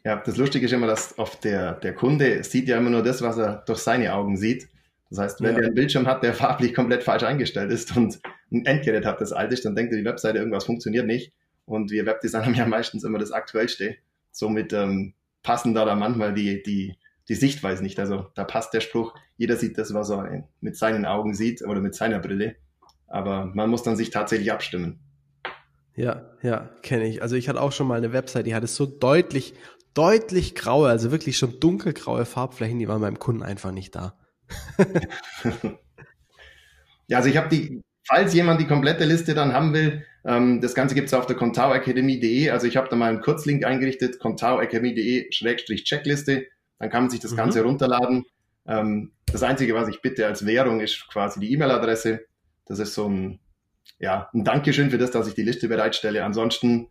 Ja, 0.06 0.18
das 0.18 0.38
Lustige 0.38 0.68
ist 0.68 0.72
immer, 0.72 0.86
dass 0.86 1.18
auf 1.18 1.40
der, 1.40 1.74
der 1.74 1.96
Kunde 1.96 2.44
sieht 2.44 2.68
ja 2.68 2.78
immer 2.78 2.92
nur 2.92 3.02
das, 3.02 3.24
was 3.24 3.40
er 3.40 3.64
durch 3.66 3.80
seine 3.80 4.14
Augen 4.14 4.38
sieht. 4.38 4.70
Das 5.10 5.18
heißt, 5.18 5.42
wenn 5.42 5.56
ja. 5.56 5.62
er 5.62 5.66
einen 5.66 5.74
Bildschirm 5.74 6.06
hat, 6.06 6.22
der 6.22 6.36
farblich 6.36 6.76
komplett 6.76 7.04
falsch 7.04 7.24
eingestellt 7.24 7.72
ist 7.72 7.98
und 7.98 8.20
ein 8.52 8.68
Endgerät 8.68 9.04
hat, 9.04 9.20
das 9.20 9.34
alt 9.34 9.52
ist, 9.52 9.66
dann 9.66 9.76
denkt 9.76 9.92
er, 9.92 9.98
die 9.98 10.06
Webseite, 10.06 10.38
irgendwas 10.38 10.66
funktioniert 10.66 11.08
nicht. 11.08 11.34
Und 11.66 11.90
wir 11.90 12.06
Webdesigner 12.06 12.46
haben 12.46 12.54
ja 12.54 12.68
meistens 12.68 13.04
immer 13.04 13.18
das 13.18 13.32
Aktuellste. 13.32 13.96
Somit 14.32 14.74
ähm, 14.74 15.16
passen 15.42 15.74
da 15.74 15.86
dann 15.86 15.98
manchmal 15.98 16.36
die, 16.36 16.62
die, 16.62 16.98
die 17.28 17.36
Sichtweise 17.36 17.82
nicht. 17.82 18.00
Also 18.00 18.28
da 18.36 18.44
passt 18.44 18.76
der 18.76 18.82
Spruch, 18.82 19.16
jeder 19.38 19.56
sieht 19.56 19.80
das, 19.80 19.96
was 19.96 20.12
er 20.12 20.48
mit 20.62 20.78
seinen 20.78 21.08
Augen 21.08 21.34
sieht 21.34 21.64
oder 21.64 21.82
mit 21.82 21.96
seiner 21.96 22.20
Brille. 22.20 22.58
Aber 23.08 23.46
man 23.46 23.72
muss 23.72 23.82
dann 23.82 23.98
sich 23.98 24.12
tatsächlich 24.12 24.52
abstimmen. 24.52 25.00
Ja, 25.96 26.30
ja, 26.44 26.70
kenne 26.84 27.08
ich. 27.08 27.24
Also 27.24 27.36
ich 27.38 27.50
hatte 27.50 27.62
auch 27.62 27.72
schon 27.72 27.88
mal 27.88 27.98
eine 27.98 28.14
Website, 28.14 28.46
die 28.46 28.54
hatte 28.54 28.68
so 28.68 28.86
deutlich, 28.86 29.54
deutlich 29.96 30.54
graue, 30.54 30.90
also 30.90 31.12
wirklich 31.12 31.38
schon 31.38 31.60
dunkelgraue 31.60 32.26
Farbflächen, 32.26 32.78
die 32.78 32.88
waren 32.88 33.02
beim 33.02 33.18
Kunden 33.18 33.42
einfach 33.42 33.72
nicht 33.72 33.96
da. 33.96 34.20
ja, 37.08 37.18
also 37.18 37.30
ich 37.30 37.38
habe 37.38 37.50
die, 37.50 37.82
falls 38.08 38.36
jemand 38.36 38.62
die 38.62 38.68
komplette 38.68 39.06
Liste 39.06 39.34
dann 39.34 39.54
haben 39.54 39.74
will, 39.74 40.06
ähm, 40.26 40.62
das 40.62 40.76
Ganze 40.76 40.94
gibt 40.96 41.08
es 41.08 41.14
auf 41.14 41.28
der 41.28 41.36
contauacademy.de. 41.36 42.50
Also 42.50 42.68
ich 42.68 42.78
habe 42.78 42.88
da 42.90 42.96
mal 42.96 43.10
einen 43.10 43.20
Kurzlink 43.22 43.66
eingerichtet, 43.66 44.20
contauacademy.de-checkliste. 44.20 46.46
Dann 46.80 46.90
kann 46.90 47.04
man 47.04 47.10
sich 47.10 47.20
das 47.20 47.32
mhm. 47.32 47.38
Ganze 47.38 47.64
runterladen. 47.64 48.26
Ähm, 48.68 49.12
das 49.32 49.44
Einzige, 49.44 49.76
was 49.76 49.88
ich 49.88 50.02
bitte 50.02 50.26
als 50.26 50.46
Währung, 50.46 50.82
ist 50.82 51.08
quasi 51.08 51.40
die 51.40 51.54
E-Mail-Adresse. 51.54 52.26
Das 52.66 52.80
ist 52.80 52.96
so 52.96 53.08
ein, 53.08 53.40
ja, 54.00 54.30
ein 54.34 54.44
Dankeschön 54.44 54.90
für 54.90 54.98
das, 54.98 55.12
dass 55.12 55.28
ich 55.28 55.36
die 55.36 55.44
Liste 55.44 55.68
bereitstelle. 55.68 56.26
Ansonsten, 56.26 56.88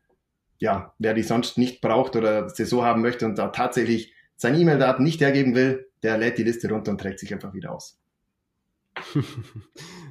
ja, 0.58 0.94
wer 0.98 1.14
die 1.14 1.22
sonst 1.22 1.58
nicht 1.58 1.80
braucht 1.80 2.16
oder 2.16 2.48
sie 2.48 2.64
so 2.64 2.84
haben 2.84 3.02
möchte 3.02 3.26
und 3.26 3.36
da 3.38 3.48
tatsächlich 3.48 4.12
seine 4.36 4.58
E-Mail-Daten 4.58 5.02
nicht 5.02 5.20
hergeben 5.20 5.54
will, 5.54 5.88
der 6.02 6.18
lädt 6.18 6.38
die 6.38 6.44
Liste 6.44 6.68
runter 6.68 6.90
und 6.90 7.00
trägt 7.00 7.18
sich 7.18 7.32
einfach 7.32 7.54
wieder 7.54 7.72
aus. 7.72 7.98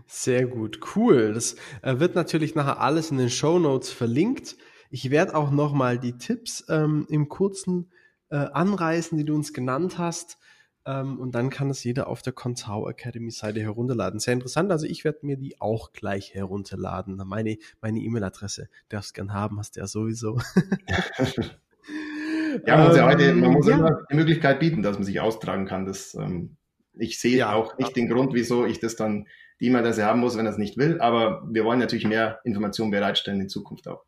Sehr 0.07 0.45
gut, 0.45 0.79
cool. 0.95 1.33
Das 1.33 1.55
äh, 1.81 1.99
wird 1.99 2.15
natürlich 2.15 2.55
nachher 2.55 2.79
alles 2.79 3.11
in 3.11 3.17
den 3.17 3.29
Show 3.29 3.59
Notes 3.59 3.89
verlinkt. 3.89 4.57
Ich 4.89 5.09
werde 5.09 5.35
auch 5.35 5.51
nochmal 5.51 5.97
die 5.97 6.17
Tipps 6.17 6.65
ähm, 6.69 7.07
im 7.09 7.29
kurzen 7.29 7.91
äh, 8.29 8.35
anreißen, 8.35 9.17
die 9.17 9.25
du 9.25 9.35
uns 9.35 9.53
genannt 9.53 9.97
hast. 9.97 10.37
Ähm, 10.85 11.19
und 11.19 11.33
dann 11.33 11.49
kann 11.49 11.69
es 11.69 11.83
jeder 11.83 12.07
auf 12.07 12.21
der 12.21 12.33
Contao 12.33 12.89
Academy 12.89 13.31
Seite 13.31 13.61
herunterladen. 13.61 14.19
Sehr 14.19 14.33
interessant. 14.33 14.71
Also 14.71 14.85
ich 14.85 15.03
werde 15.03 15.19
mir 15.21 15.37
die 15.37 15.59
auch 15.61 15.93
gleich 15.93 16.33
herunterladen. 16.33 17.21
Meine 17.25 17.57
meine 17.81 17.99
E-Mail-Adresse 17.99 18.69
darfst 18.89 19.13
gern 19.13 19.33
haben, 19.33 19.59
hast 19.59 19.75
du 19.75 19.81
ja 19.81 19.87
sowieso. 19.87 20.39
ja, 22.65 22.77
man 22.77 22.87
muss 22.87 22.97
ja 22.97 23.05
heute, 23.05 23.33
man 23.33 23.53
muss 23.53 23.67
ja. 23.67 23.77
immer 23.77 24.03
die 24.11 24.15
Möglichkeit 24.15 24.59
bieten, 24.59 24.81
dass 24.81 24.97
man 24.97 25.05
sich 25.05 25.21
austragen 25.21 25.65
kann. 25.65 25.85
Das 25.85 26.15
ähm, 26.15 26.57
ich 26.95 27.19
sehe 27.19 27.37
ja, 27.37 27.53
auch 27.53 27.77
nicht 27.77 27.95
den 27.95 28.07
Grund, 28.07 28.33
wieso 28.33 28.65
ich 28.65 28.79
das 28.79 28.95
dann 28.95 29.27
die 29.59 29.67
E-Mail-Adresse 29.67 30.05
haben 30.05 30.19
muss, 30.19 30.37
wenn 30.37 30.45
er 30.45 30.51
es 30.51 30.57
nicht 30.57 30.77
will. 30.77 30.99
Aber 30.99 31.47
wir 31.49 31.65
wollen 31.65 31.79
natürlich 31.79 32.05
mehr 32.05 32.39
Informationen 32.43 32.91
bereitstellen 32.91 33.41
in 33.41 33.49
Zukunft 33.49 33.87
auch. 33.87 34.03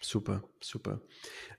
Super, 0.00 0.44
super. 0.60 1.00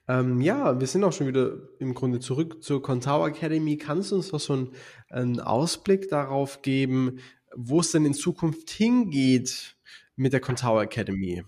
Ähm, 0.08 0.42
ja, 0.42 0.80
wir 0.80 0.88
sind 0.88 1.04
auch 1.04 1.12
schon 1.12 1.28
wieder 1.28 1.58
im 1.80 1.94
Grunde 1.94 2.20
zurück 2.20 2.64
zur 2.64 2.82
Contao 2.82 3.28
Academy. 3.28 3.78
Kannst 3.78 4.12
du 4.12 4.16
uns 4.16 4.32
noch 4.32 4.40
so 4.40 4.54
einen, 4.54 4.72
einen 5.10 5.40
Ausblick 5.40 6.10
darauf 6.10 6.62
geben, 6.62 7.20
wo 7.56 7.82
es 7.82 7.92
denn 7.92 8.06
in 8.06 8.14
Zukunft 8.14 8.70
hingeht 8.70 9.76
mit 10.16 10.34
der 10.34 10.40
Contao 10.40 10.80
Academy? 10.80 11.44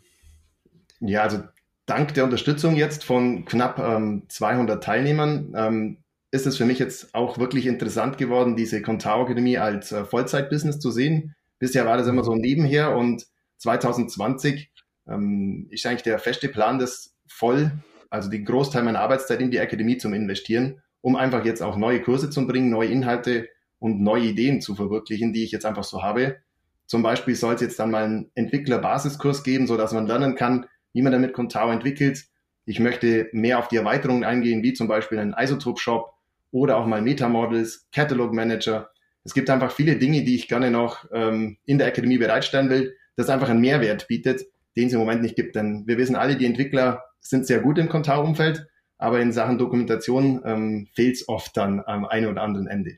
Ja, 1.00 1.24
also 1.24 1.42
dank 1.86 2.14
der 2.14 2.26
Unterstützung 2.26 2.76
jetzt 2.76 3.04
von 3.04 3.46
knapp 3.46 3.80
ähm, 3.80 4.24
200 4.28 4.84
Teilnehmern 4.84 5.54
ähm, 5.56 5.98
ist 6.32 6.46
es 6.46 6.58
für 6.58 6.66
mich 6.66 6.80
jetzt 6.80 7.16
auch 7.16 7.38
wirklich 7.40 7.66
interessant 7.66 8.18
geworden, 8.18 8.56
diese 8.56 8.82
Contao 8.82 9.24
Akademie 9.24 9.58
als 9.58 9.92
äh, 9.92 10.06
Vollzeitbusiness 10.06 10.80
zu 10.80 10.92
sehen. 10.92 11.36
Bisher 11.58 11.86
war 11.86 11.98
das 11.98 12.08
immer 12.08 12.24
so 12.24 12.36
nebenher 12.36 12.96
und 12.96 13.26
2020 13.58 14.72
ähm, 15.08 15.68
ist 15.72 15.86
eigentlich 15.86 16.04
der 16.04 16.20
feste 16.20 16.50
Plan, 16.50 16.78
das 16.78 17.16
voll, 17.28 17.72
also 18.10 18.30
den 18.30 18.46
Großteil 18.46 18.84
meiner 18.84 19.02
Arbeitszeit 19.02 19.42
in 19.42 19.52
die 19.52 19.60
Akademie 19.60 19.98
zum 19.98 20.14
Investieren, 20.14 20.82
um 21.02 21.16
einfach 21.16 21.46
jetzt 21.46 21.62
auch 21.62 21.78
neue 21.78 22.02
Kurse 22.02 22.30
zu 22.30 22.46
bringen, 22.48 22.70
neue 22.70 22.90
Inhalte 22.90 23.50
und 23.80 24.02
neue 24.02 24.24
Ideen 24.24 24.62
zu 24.62 24.76
verwirklichen, 24.76 25.34
die 25.34 25.44
ich 25.44 25.52
jetzt 25.52 25.66
einfach 25.66 25.84
so 25.84 26.04
habe. 26.04 26.38
Zum 26.86 27.04
Beispiel 27.04 27.36
soll 27.36 27.56
es 27.56 27.62
jetzt 27.62 27.80
dann 27.80 27.92
mal 27.92 28.04
einen 28.04 28.32
Entwickler-Basiskurs 28.36 29.44
geben, 29.44 29.68
so 29.68 29.78
dass 29.78 29.94
man 29.94 30.08
lernen 30.08 30.36
kann, 30.36 30.66
wie 30.94 31.02
man 31.02 31.12
damit 31.12 31.34
Contao 31.34 31.72
entwickelt. 31.72 32.26
Ich 32.66 32.80
möchte 32.80 33.30
mehr 33.32 33.60
auf 33.60 33.68
die 33.68 33.78
Erweiterungen 33.78 34.24
eingehen, 34.24 34.64
wie 34.64 34.74
zum 34.74 34.88
Beispiel 34.88 35.20
einen 35.20 35.36
Isotope-Shop, 35.38 36.14
oder 36.52 36.78
auch 36.78 36.86
mal 36.86 37.02
Metamodels, 37.02 37.88
Catalog 37.92 38.34
Manager. 38.34 38.90
Es 39.24 39.34
gibt 39.34 39.50
einfach 39.50 39.72
viele 39.72 39.98
Dinge, 39.98 40.24
die 40.24 40.36
ich 40.36 40.48
gerne 40.48 40.72
noch 40.72 41.06
ähm, 41.14 41.58
in 41.66 41.78
der 41.78 41.88
Akademie 41.88 42.18
bereitstellen 42.18 42.70
will, 42.70 42.96
das 43.16 43.30
einfach 43.30 43.50
einen 43.50 43.62
Mehrwert 43.62 44.08
bietet, 44.08 44.42
den 44.76 44.88
es 44.88 44.94
im 44.94 45.00
Moment 45.00 45.22
nicht 45.22 45.36
gibt. 45.36 45.56
Denn 45.56 45.84
wir 45.86 45.98
wissen 45.98 46.16
alle, 46.16 46.38
die 46.38 46.46
Entwickler 46.46 47.04
sind 47.22 47.46
sehr 47.46 47.60
gut 47.60 47.78
im 47.78 47.90
Contao-Umfeld, 47.90 48.68
aber 48.98 49.20
in 49.20 49.32
Sachen 49.32 49.58
Dokumentation 49.58 50.42
ähm, 50.46 50.88
fehlt 50.94 51.16
es 51.16 51.28
oft 51.28 51.56
dann 51.56 51.82
am 51.86 52.06
einen 52.06 52.28
oder 52.28 52.42
anderen 52.42 52.68
Ende. 52.68 52.98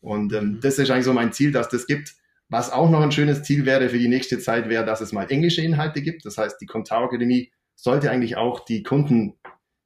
Und 0.00 0.32
ähm, 0.32 0.44
mhm. 0.44 0.60
das 0.60 0.78
ist 0.78 0.90
eigentlich 0.90 1.04
so 1.04 1.12
mein 1.12 1.32
Ziel, 1.32 1.52
dass 1.52 1.68
das 1.68 1.86
gibt. 1.86 2.14
Was 2.48 2.70
auch 2.70 2.90
noch 2.90 3.00
ein 3.00 3.12
schönes 3.12 3.42
Ziel 3.44 3.64
wäre 3.64 3.88
für 3.88 3.98
die 3.98 4.08
nächste 4.08 4.38
Zeit, 4.38 4.68
wäre, 4.68 4.84
dass 4.84 5.00
es 5.00 5.12
mal 5.12 5.30
englische 5.30 5.62
Inhalte 5.62 6.02
gibt. 6.02 6.26
Das 6.26 6.36
heißt, 6.36 6.60
die 6.60 6.66
Contao 6.66 7.04
Akademie 7.04 7.50
sollte 7.76 8.10
eigentlich 8.10 8.36
auch 8.36 8.64
die 8.64 8.82
Kunden, 8.82 9.38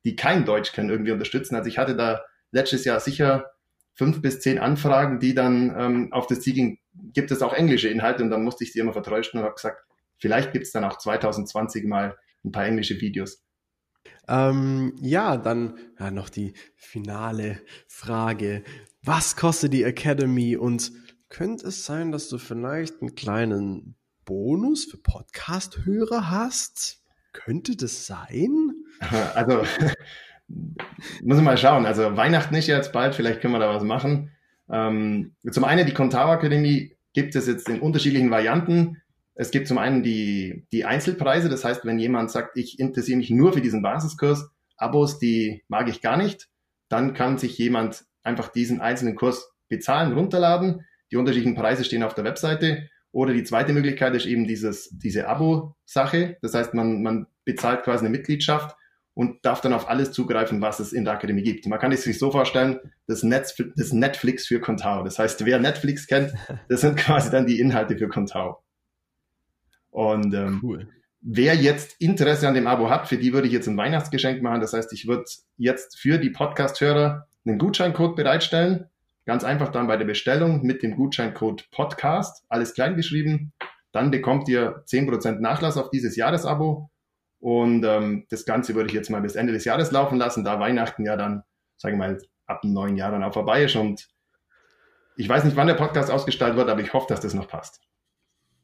die 0.05 0.17
kein 0.17 0.45
Deutsch 0.45 0.73
kennen, 0.73 0.91
irgendwie 0.91 1.13
unterstützen. 1.13 1.55
Also 1.55 1.69
ich 1.69 1.79
hatte 1.79 1.97
da 1.97 2.23
letztes 2.51 2.85
Jahr 2.85 2.99
sicher 2.99 3.53
fünf 3.95 4.21
bis 4.21 4.41
zehn 4.41 4.59
Anfragen, 4.59 5.21
die 5.21 5.35
dann 5.35 5.75
ähm, 5.79 6.13
auf 6.13 6.27
das 6.27 6.41
Ziel 6.41 6.55
gingen, 6.55 6.79
gibt 7.13 7.31
es 7.31 7.43
auch 7.43 7.53
englische 7.53 7.89
Inhalte 7.89 8.23
und 8.23 8.31
dann 8.31 8.45
musste 8.45 8.65
ich 8.65 8.73
sie 8.73 8.79
immer 8.79 8.93
vertrösten 8.93 9.41
und 9.41 9.45
habe 9.45 9.55
gesagt, 9.55 9.85
vielleicht 10.19 10.53
gibt 10.53 10.67
es 10.67 10.73
dann 10.73 10.85
auch 10.85 10.99
2020 10.99 11.85
mal 11.85 12.17
ein 12.45 12.53
paar 12.53 12.67
englische 12.67 13.01
Videos. 13.01 13.46
Ähm, 14.29 14.95
ja, 15.01 15.37
dann 15.37 15.79
ja, 15.99 16.11
noch 16.11 16.29
die 16.29 16.55
finale 16.75 17.61
Frage. 17.87 18.65
Was 19.03 19.37
kostet 19.37 19.73
die 19.73 19.85
Academy 19.85 20.57
und 20.57 20.93
könnte 21.29 21.69
es 21.69 21.85
sein, 21.85 22.13
dass 22.13 22.29
du 22.29 22.39
vielleicht 22.39 23.01
einen 23.01 23.15
kleinen 23.15 23.97
Bonus 24.25 24.85
für 24.85 24.99
Podcast-Hörer 24.99 26.31
hast? 26.31 27.03
Könnte 27.33 27.77
das 27.77 28.07
sein? 28.07 28.73
Also 29.35 29.63
muss 31.23 31.37
ich 31.37 31.45
mal 31.45 31.59
schauen. 31.59 31.85
Also 31.85 32.17
Weihnachten 32.17 32.55
ist 32.55 32.67
jetzt 32.67 32.93
bald, 32.93 33.15
vielleicht 33.15 33.43
können 33.43 33.53
wir 33.53 33.59
da 33.59 33.69
was 33.69 33.83
machen. 33.83 34.33
Ähm, 34.71 35.35
zum 35.51 35.65
einen 35.65 35.87
die 35.87 35.93
Contao 35.93 36.31
Akademie 36.31 36.97
gibt 37.13 37.37
es 37.37 37.47
jetzt 37.47 37.69
in 37.69 37.81
unterschiedlichen 37.81 38.31
Varianten. 38.31 39.03
Es 39.37 39.51
gibt 39.51 39.69
zum 39.69 39.79
einen 39.79 40.03
die, 40.03 40.67
die 40.73 40.85
Einzelpreise, 40.85 41.49
das 41.49 41.65
heißt, 41.65 41.85
wenn 41.85 41.99
jemand 41.99 42.31
sagt, 42.31 42.57
ich 42.57 42.81
interessiere 42.81 43.19
mich 43.19 43.31
nur 43.31 43.53
für 43.53 43.61
diesen 43.61 43.83
Basiskurs, 43.83 44.51
Abos, 44.79 45.19
die 45.19 45.63
mag 45.69 45.89
ich 45.89 46.01
gar 46.01 46.17
nicht, 46.17 46.49
dann 46.89 47.15
kann 47.15 47.39
sich 47.39 47.57
jemand 47.59 48.05
einfach 48.23 48.49
diesen 48.49 48.81
einzelnen 48.81 49.15
Kurs 49.15 49.51
bezahlen, 49.69 50.13
runterladen. 50.13 50.87
Die 51.11 51.17
unterschiedlichen 51.17 51.57
Preise 51.57 51.85
stehen 51.85 52.03
auf 52.03 52.15
der 52.15 52.25
Webseite. 52.25 52.89
Oder 53.13 53.33
die 53.33 53.45
zweite 53.45 53.73
Möglichkeit 53.73 54.15
ist 54.15 54.27
eben 54.27 54.47
dieses, 54.47 54.91
diese 54.91 55.29
Abo-Sache. 55.29 56.37
Das 56.43 56.55
heißt, 56.55 56.75
man, 56.75 57.03
man 57.03 57.27
bezahlt 57.45 57.85
quasi 57.85 58.05
eine 58.05 58.11
Mitgliedschaft 58.11 58.77
und 59.15 59.45
darf 59.45 59.63
dann 59.63 59.73
auf 59.73 59.89
alles 59.89 60.13
zugreifen, 60.13 60.61
was 60.61 60.81
es 60.81 60.93
in 60.93 61.05
der 61.05 61.15
Akademie 61.15 61.43
gibt. 61.43 61.67
Man 61.67 61.79
kann 61.79 61.93
es 61.93 62.03
sich 62.03 62.19
so 62.19 62.31
vorstellen, 62.31 62.79
das, 63.07 63.23
Netz, 63.23 63.57
das 63.77 63.93
Netflix 63.93 64.47
für 64.47 64.61
Contao. 64.61 65.03
Das 65.05 65.19
heißt, 65.19 65.47
wer 65.47 65.59
Netflix 65.59 66.07
kennt, 66.07 66.35
das 66.69 66.83
sind 66.83 66.97
quasi 66.97 67.31
dann 67.31 67.47
die 67.47 67.59
Inhalte 67.59 67.97
für 67.97 68.09
Contao. 68.09 68.63
Und 69.97 70.35
ähm, 70.35 70.61
cool. 70.63 70.89
wer 71.23 71.55
jetzt 71.55 71.99
Interesse 72.03 72.47
an 72.47 72.53
dem 72.53 72.67
Abo 72.67 72.91
hat, 72.91 73.09
für 73.09 73.17
die 73.17 73.33
würde 73.33 73.47
ich 73.47 73.55
jetzt 73.55 73.67
ein 73.67 73.79
Weihnachtsgeschenk 73.79 74.43
machen. 74.43 74.61
Das 74.61 74.75
heißt, 74.75 74.93
ich 74.93 75.07
würde 75.07 75.25
jetzt 75.57 75.99
für 75.99 76.19
die 76.19 76.29
Podcast-Hörer 76.29 77.27
einen 77.47 77.59
Gutscheincode 77.59 78.15
bereitstellen. 78.15 78.91
Ganz 79.25 79.43
einfach 79.43 79.71
dann 79.71 79.87
bei 79.87 79.97
der 79.97 80.05
Bestellung 80.05 80.61
mit 80.61 80.83
dem 80.83 80.97
Gutscheincode 80.97 81.71
Podcast, 81.71 82.45
alles 82.51 82.75
klein 82.75 82.95
geschrieben. 82.95 83.55
Dann 83.91 84.11
bekommt 84.11 84.51
ihr 84.51 84.85
10% 84.85 85.41
Nachlass 85.41 85.79
auf 85.79 85.89
dieses 85.89 86.15
Jahresabo. 86.15 86.91
Und 87.39 87.83
ähm, 87.87 88.27
das 88.29 88.45
Ganze 88.45 88.75
würde 88.75 88.89
ich 88.89 88.95
jetzt 88.95 89.09
mal 89.09 89.23
bis 89.23 89.35
Ende 89.35 89.55
des 89.55 89.65
Jahres 89.65 89.93
laufen 89.93 90.19
lassen, 90.19 90.45
da 90.45 90.61
Weihnachten 90.61 91.07
ja 91.07 91.17
dann, 91.17 91.43
sagen 91.79 91.99
wir 91.99 92.07
mal, 92.07 92.19
ab 92.45 92.61
dem 92.61 92.75
neuen 92.75 92.99
Jahr 92.99 93.13
dann 93.13 93.25
auch 93.25 93.33
vorbei 93.33 93.65
ist. 93.65 93.77
Und 93.77 94.09
ich 95.17 95.27
weiß 95.27 95.45
nicht, 95.45 95.57
wann 95.57 95.69
der 95.69 95.75
Podcast 95.75 96.11
ausgestaltet 96.11 96.59
wird, 96.59 96.69
aber 96.69 96.83
ich 96.83 96.93
hoffe, 96.93 97.07
dass 97.09 97.21
das 97.21 97.33
noch 97.33 97.49
passt. 97.49 97.81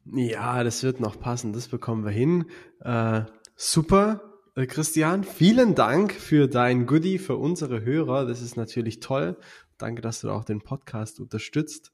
Ja, 0.05 0.63
das 0.63 0.83
wird 0.83 0.99
noch 0.99 1.19
passen, 1.19 1.53
das 1.53 1.69
bekommen 1.69 2.03
wir 2.03 2.11
hin. 2.11 2.45
Äh, 2.81 3.21
super, 3.55 4.33
äh, 4.55 4.65
Christian, 4.65 5.23
vielen 5.23 5.75
Dank 5.75 6.13
für 6.13 6.47
dein 6.47 6.85
Goodie 6.85 7.17
für 7.17 7.37
unsere 7.37 7.81
Hörer. 7.83 8.25
Das 8.25 8.41
ist 8.41 8.57
natürlich 8.57 8.99
toll. 8.99 9.37
Danke, 9.77 10.01
dass 10.01 10.21
du 10.21 10.29
auch 10.29 10.43
den 10.43 10.61
Podcast 10.61 11.19
unterstützt. 11.19 11.91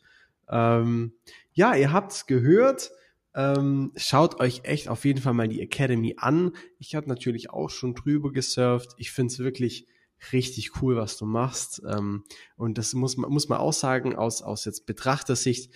Ähm, 0.49 1.13
ja, 1.53 1.75
ihr 1.75 1.93
habt's 1.93 2.25
gehört. 2.25 2.91
Ähm, 3.35 3.91
schaut 3.95 4.39
euch 4.39 4.61
echt 4.63 4.89
auf 4.89 5.05
jeden 5.05 5.21
Fall 5.21 5.33
mal 5.33 5.47
die 5.47 5.61
Academy 5.61 6.15
an. 6.17 6.53
Ich 6.79 6.95
habe 6.95 7.07
natürlich 7.07 7.51
auch 7.51 7.69
schon 7.69 7.93
drüber 7.93 8.31
gesurft. 8.31 8.89
Ich 8.97 9.11
finde 9.11 9.31
es 9.31 9.39
wirklich 9.39 9.87
richtig 10.33 10.81
cool, 10.81 10.95
was 10.95 11.15
du 11.17 11.25
machst. 11.25 11.81
Ähm, 11.87 12.23
und 12.57 12.77
das 12.77 12.93
muss 12.93 13.17
man, 13.17 13.31
muss 13.31 13.49
man 13.49 13.59
auch 13.59 13.73
sagen, 13.73 14.15
aus, 14.15 14.41
aus 14.41 14.65
jetzt 14.65 14.85
Betrachtersicht, 14.85 15.71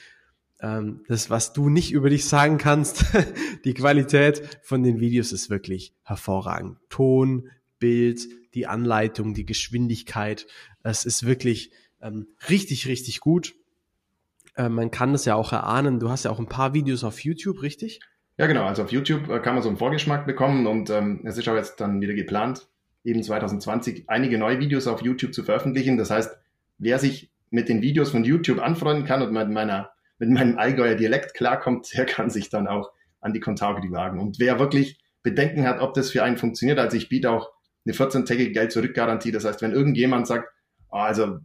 das, 1.07 1.29
was 1.29 1.51
du 1.51 1.67
nicht 1.67 1.91
über 1.91 2.09
dich 2.09 2.25
sagen 2.25 2.57
kannst, 2.57 3.05
die 3.65 3.73
Qualität 3.73 4.59
von 4.61 4.81
den 4.81 5.01
Videos 5.01 5.33
ist 5.33 5.49
wirklich 5.49 5.93
hervorragend. 6.03 6.77
Ton, 6.89 7.49
Bild, 7.79 8.27
die 8.53 8.65
Anleitung, 8.65 9.33
die 9.33 9.45
Geschwindigkeit, 9.45 10.47
es 10.83 11.03
ist 11.03 11.25
wirklich 11.25 11.71
ähm, 12.01 12.27
richtig, 12.49 12.87
richtig 12.87 13.19
gut. 13.19 13.55
Äh, 14.55 14.69
man 14.69 14.91
kann 14.91 15.11
das 15.11 15.25
ja 15.25 15.35
auch 15.35 15.51
erahnen. 15.51 15.99
Du 15.99 16.09
hast 16.09 16.25
ja 16.25 16.31
auch 16.31 16.39
ein 16.39 16.47
paar 16.47 16.73
Videos 16.73 17.03
auf 17.03 17.19
YouTube, 17.19 17.61
richtig? 17.61 17.99
Ja, 18.37 18.47
genau. 18.47 18.65
Also 18.65 18.83
auf 18.83 18.91
YouTube 18.91 19.29
äh, 19.29 19.39
kann 19.39 19.55
man 19.55 19.63
so 19.63 19.69
einen 19.69 19.77
Vorgeschmack 19.77 20.25
bekommen 20.25 20.67
und 20.67 20.89
ähm, 20.89 21.21
es 21.25 21.37
ist 21.37 21.47
auch 21.47 21.55
jetzt 21.55 21.79
dann 21.81 22.01
wieder 22.01 22.13
geplant, 22.13 22.67
eben 23.03 23.21
2020 23.21 24.05
einige 24.07 24.37
neue 24.37 24.59
Videos 24.59 24.87
auf 24.87 25.01
YouTube 25.01 25.33
zu 25.33 25.43
veröffentlichen. 25.43 25.97
Das 25.97 26.09
heißt, 26.09 26.37
wer 26.77 26.99
sich 26.99 27.31
mit 27.49 27.69
den 27.69 27.81
Videos 27.81 28.11
von 28.11 28.23
YouTube 28.23 28.59
anfreunden 28.59 29.05
kann 29.05 29.21
und 29.21 29.31
mit 29.31 29.49
meiner 29.49 29.91
mit 30.23 30.29
meinem 30.29 30.57
Allgäuer 30.57 30.95
Dialekt 30.95 31.33
klarkommt, 31.33 31.93
der 31.93 32.05
kann 32.05 32.29
sich 32.29 32.49
dann 32.49 32.67
auch 32.67 32.91
an 33.19 33.33
die 33.33 33.39
Contagri 33.39 33.91
wagen. 33.91 34.19
Und 34.19 34.39
wer 34.39 34.59
wirklich 34.59 34.99
Bedenken 35.21 35.67
hat, 35.67 35.81
ob 35.81 35.93
das 35.93 36.11
für 36.11 36.23
einen 36.23 36.37
funktioniert, 36.37 36.79
also 36.79 36.95
ich 36.95 37.09
biete 37.09 37.29
auch 37.31 37.51
eine 37.85 37.93
14-tägige 37.93 38.51
Geld-Zurück-Garantie. 38.51 39.31
Das 39.31 39.45
heißt, 39.45 39.61
wenn 39.61 39.73
irgendjemand 39.73 40.27
sagt, 40.27 40.49
oh, 40.89 40.97
also 40.97 41.39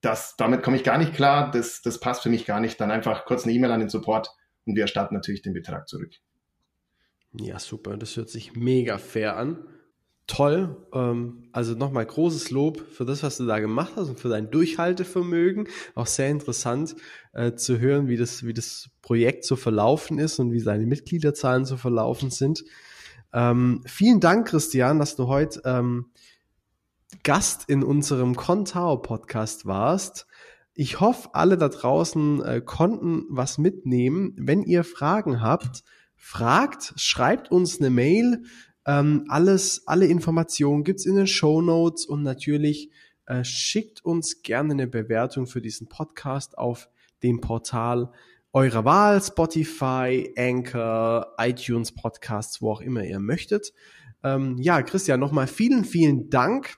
das, 0.00 0.36
damit 0.36 0.62
komme 0.62 0.76
ich 0.76 0.84
gar 0.84 0.98
nicht 0.98 1.14
klar, 1.14 1.50
das, 1.50 1.82
das 1.82 2.00
passt 2.00 2.22
für 2.22 2.30
mich 2.30 2.46
gar 2.46 2.60
nicht, 2.60 2.80
dann 2.80 2.90
einfach 2.90 3.24
kurz 3.24 3.44
eine 3.44 3.52
E-Mail 3.52 3.70
an 3.70 3.80
den 3.80 3.88
Support 3.88 4.30
und 4.64 4.74
wir 4.74 4.82
erstatten 4.82 5.14
natürlich 5.14 5.42
den 5.42 5.52
Betrag 5.52 5.88
zurück. 5.88 6.12
Ja, 7.38 7.58
super. 7.58 7.96
Das 7.96 8.16
hört 8.16 8.28
sich 8.28 8.54
mega 8.56 8.98
fair 8.98 9.36
an 9.36 9.66
toll. 10.26 10.76
Ähm, 10.92 11.48
also 11.52 11.74
nochmal 11.74 12.06
großes 12.06 12.50
Lob 12.50 12.80
für 12.90 13.04
das, 13.04 13.22
was 13.22 13.36
du 13.36 13.46
da 13.46 13.58
gemacht 13.58 13.92
hast 13.96 14.08
und 14.08 14.20
für 14.20 14.28
dein 14.28 14.50
Durchhaltevermögen. 14.50 15.68
Auch 15.94 16.06
sehr 16.06 16.30
interessant 16.30 16.96
äh, 17.32 17.54
zu 17.54 17.78
hören, 17.78 18.08
wie 18.08 18.16
das, 18.16 18.44
wie 18.44 18.54
das 18.54 18.90
Projekt 19.02 19.44
so 19.44 19.56
verlaufen 19.56 20.18
ist 20.18 20.38
und 20.38 20.52
wie 20.52 20.60
seine 20.60 20.86
Mitgliederzahlen 20.86 21.64
so 21.64 21.76
verlaufen 21.76 22.30
sind. 22.30 22.64
Ähm, 23.32 23.82
vielen 23.86 24.20
Dank, 24.20 24.48
Christian, 24.48 24.98
dass 24.98 25.16
du 25.16 25.26
heute 25.26 25.62
ähm, 25.64 26.06
Gast 27.22 27.68
in 27.68 27.82
unserem 27.82 28.36
Contao 28.36 28.96
Podcast 28.98 29.66
warst. 29.66 30.26
Ich 30.74 31.00
hoffe, 31.00 31.30
alle 31.34 31.58
da 31.58 31.68
draußen 31.68 32.42
äh, 32.42 32.60
konnten 32.64 33.24
was 33.28 33.58
mitnehmen. 33.58 34.34
Wenn 34.38 34.62
ihr 34.62 34.84
Fragen 34.84 35.42
habt, 35.42 35.82
fragt, 36.16 36.94
schreibt 36.96 37.50
uns 37.50 37.78
eine 37.78 37.90
Mail 37.90 38.44
ähm, 38.86 39.24
alles, 39.28 39.82
alle 39.86 40.06
Informationen 40.06 40.84
gibt's 40.84 41.06
in 41.06 41.16
den 41.16 41.26
Show 41.26 41.60
Notes 41.60 42.06
und 42.06 42.22
natürlich 42.22 42.90
äh, 43.26 43.44
schickt 43.44 44.04
uns 44.04 44.42
gerne 44.42 44.72
eine 44.72 44.86
Bewertung 44.86 45.46
für 45.46 45.60
diesen 45.60 45.88
Podcast 45.88 46.58
auf 46.58 46.88
dem 47.22 47.40
Portal 47.40 48.10
eurer 48.52 48.84
Wahl, 48.84 49.22
Spotify, 49.22 50.32
Anchor, 50.36 51.34
iTunes 51.38 51.92
Podcasts, 51.92 52.60
wo 52.60 52.72
auch 52.72 52.80
immer 52.80 53.02
ihr 53.02 53.18
möchtet. 53.18 53.72
Ähm, 54.22 54.58
ja, 54.58 54.82
Christian, 54.82 55.20
nochmal 55.20 55.46
vielen, 55.46 55.84
vielen 55.84 56.28
Dank. 56.28 56.76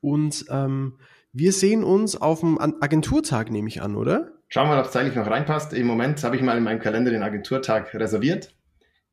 Und 0.00 0.46
ähm, 0.48 0.98
wir 1.32 1.52
sehen 1.52 1.84
uns 1.84 2.16
auf 2.16 2.40
dem 2.40 2.58
Agenturtag, 2.58 3.50
nehme 3.50 3.68
ich 3.68 3.82
an, 3.82 3.96
oder? 3.96 4.32
Schauen 4.48 4.68
wir 4.68 4.76
mal, 4.76 4.80
ob 4.80 4.86
es 4.86 4.92
zeitlich 4.92 5.14
noch 5.14 5.26
reinpasst. 5.26 5.72
Im 5.72 5.86
Moment 5.86 6.22
habe 6.22 6.36
ich 6.36 6.42
mal 6.42 6.56
in 6.56 6.64
meinem 6.64 6.78
Kalender 6.78 7.10
den 7.10 7.22
Agenturtag 7.22 7.92
reserviert. 7.94 8.53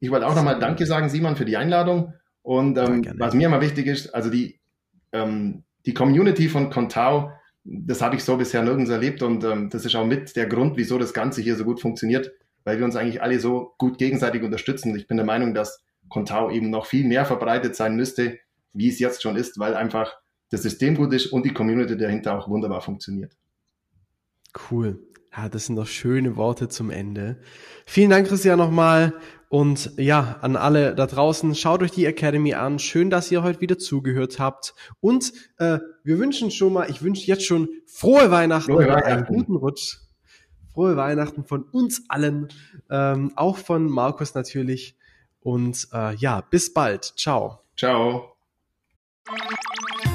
Ich 0.01 0.09
wollte 0.09 0.27
auch 0.27 0.35
nochmal 0.35 0.59
Danke 0.59 0.85
sagen, 0.85 1.09
Simon, 1.09 1.35
für 1.35 1.45
die 1.45 1.57
Einladung. 1.57 2.13
Und 2.41 2.77
ähm, 2.77 3.05
was 3.17 3.35
mir 3.35 3.47
immer 3.47 3.61
wichtig 3.61 3.85
ist, 3.85 4.13
also 4.15 4.31
die, 4.31 4.59
ähm, 5.11 5.63
die 5.85 5.93
Community 5.93 6.49
von 6.49 6.71
Contao, 6.71 7.31
das 7.63 8.01
habe 8.01 8.15
ich 8.15 8.23
so 8.23 8.35
bisher 8.35 8.63
nirgends 8.63 8.89
erlebt 8.89 9.21
und 9.21 9.43
ähm, 9.43 9.69
das 9.69 9.85
ist 9.85 9.95
auch 9.95 10.05
mit 10.05 10.35
der 10.35 10.47
Grund, 10.47 10.75
wieso 10.75 10.97
das 10.97 11.13
Ganze 11.13 11.41
hier 11.43 11.55
so 11.55 11.63
gut 11.63 11.79
funktioniert, 11.79 12.31
weil 12.63 12.79
wir 12.79 12.85
uns 12.85 12.95
eigentlich 12.95 13.21
alle 13.21 13.39
so 13.39 13.75
gut 13.77 13.99
gegenseitig 13.99 14.41
unterstützen. 14.41 14.95
Ich 14.95 15.07
bin 15.07 15.17
der 15.17 15.25
Meinung, 15.25 15.53
dass 15.53 15.83
Contao 16.09 16.49
eben 16.49 16.71
noch 16.71 16.87
viel 16.87 17.07
mehr 17.07 17.25
verbreitet 17.25 17.75
sein 17.75 17.95
müsste, 17.95 18.39
wie 18.73 18.89
es 18.89 18.97
jetzt 18.97 19.21
schon 19.21 19.35
ist, 19.35 19.59
weil 19.59 19.75
einfach 19.75 20.15
das 20.49 20.63
System 20.63 20.95
gut 20.95 21.13
ist 21.13 21.27
und 21.27 21.45
die 21.45 21.53
Community 21.53 21.95
dahinter 21.95 22.39
auch 22.39 22.49
wunderbar 22.49 22.81
funktioniert. 22.81 23.37
Cool. 24.71 24.99
Ja, 25.37 25.47
das 25.47 25.67
sind 25.67 25.75
doch 25.75 25.87
schöne 25.87 26.35
Worte 26.35 26.69
zum 26.69 26.89
Ende. 26.89 27.37
Vielen 27.85 28.09
Dank, 28.09 28.27
Christian, 28.27 28.57
nochmal. 28.57 29.13
Und 29.51 29.91
ja, 29.97 30.37
an 30.39 30.55
alle 30.55 30.95
da 30.95 31.05
draußen, 31.05 31.55
schaut 31.55 31.83
euch 31.83 31.91
die 31.91 32.05
Academy 32.05 32.53
an. 32.53 32.79
Schön, 32.79 33.09
dass 33.09 33.29
ihr 33.33 33.43
heute 33.43 33.59
wieder 33.59 33.77
zugehört 33.77 34.39
habt. 34.39 34.73
Und 35.01 35.33
äh, 35.57 35.79
wir 36.05 36.19
wünschen 36.19 36.51
schon 36.51 36.71
mal, 36.71 36.89
ich 36.89 37.01
wünsche 37.01 37.27
jetzt 37.27 37.45
schon 37.45 37.67
frohe 37.85 38.31
Weihnachten, 38.31 38.71
frohe 38.71 38.87
Weihnachten. 38.87 39.11
einen 39.11 39.25
guten 39.25 39.57
Rutsch. 39.57 39.97
Frohe 40.73 40.95
Weihnachten 40.95 41.43
von 41.43 41.63
uns 41.63 42.05
allen, 42.07 42.47
ähm, 42.89 43.33
auch 43.35 43.57
von 43.57 43.89
Markus 43.89 44.35
natürlich. 44.35 44.95
Und 45.41 45.85
äh, 45.91 46.15
ja, 46.15 46.39
bis 46.49 46.71
bald. 46.71 47.03
Ciao. 47.17 47.59
Ciao. 47.75 48.37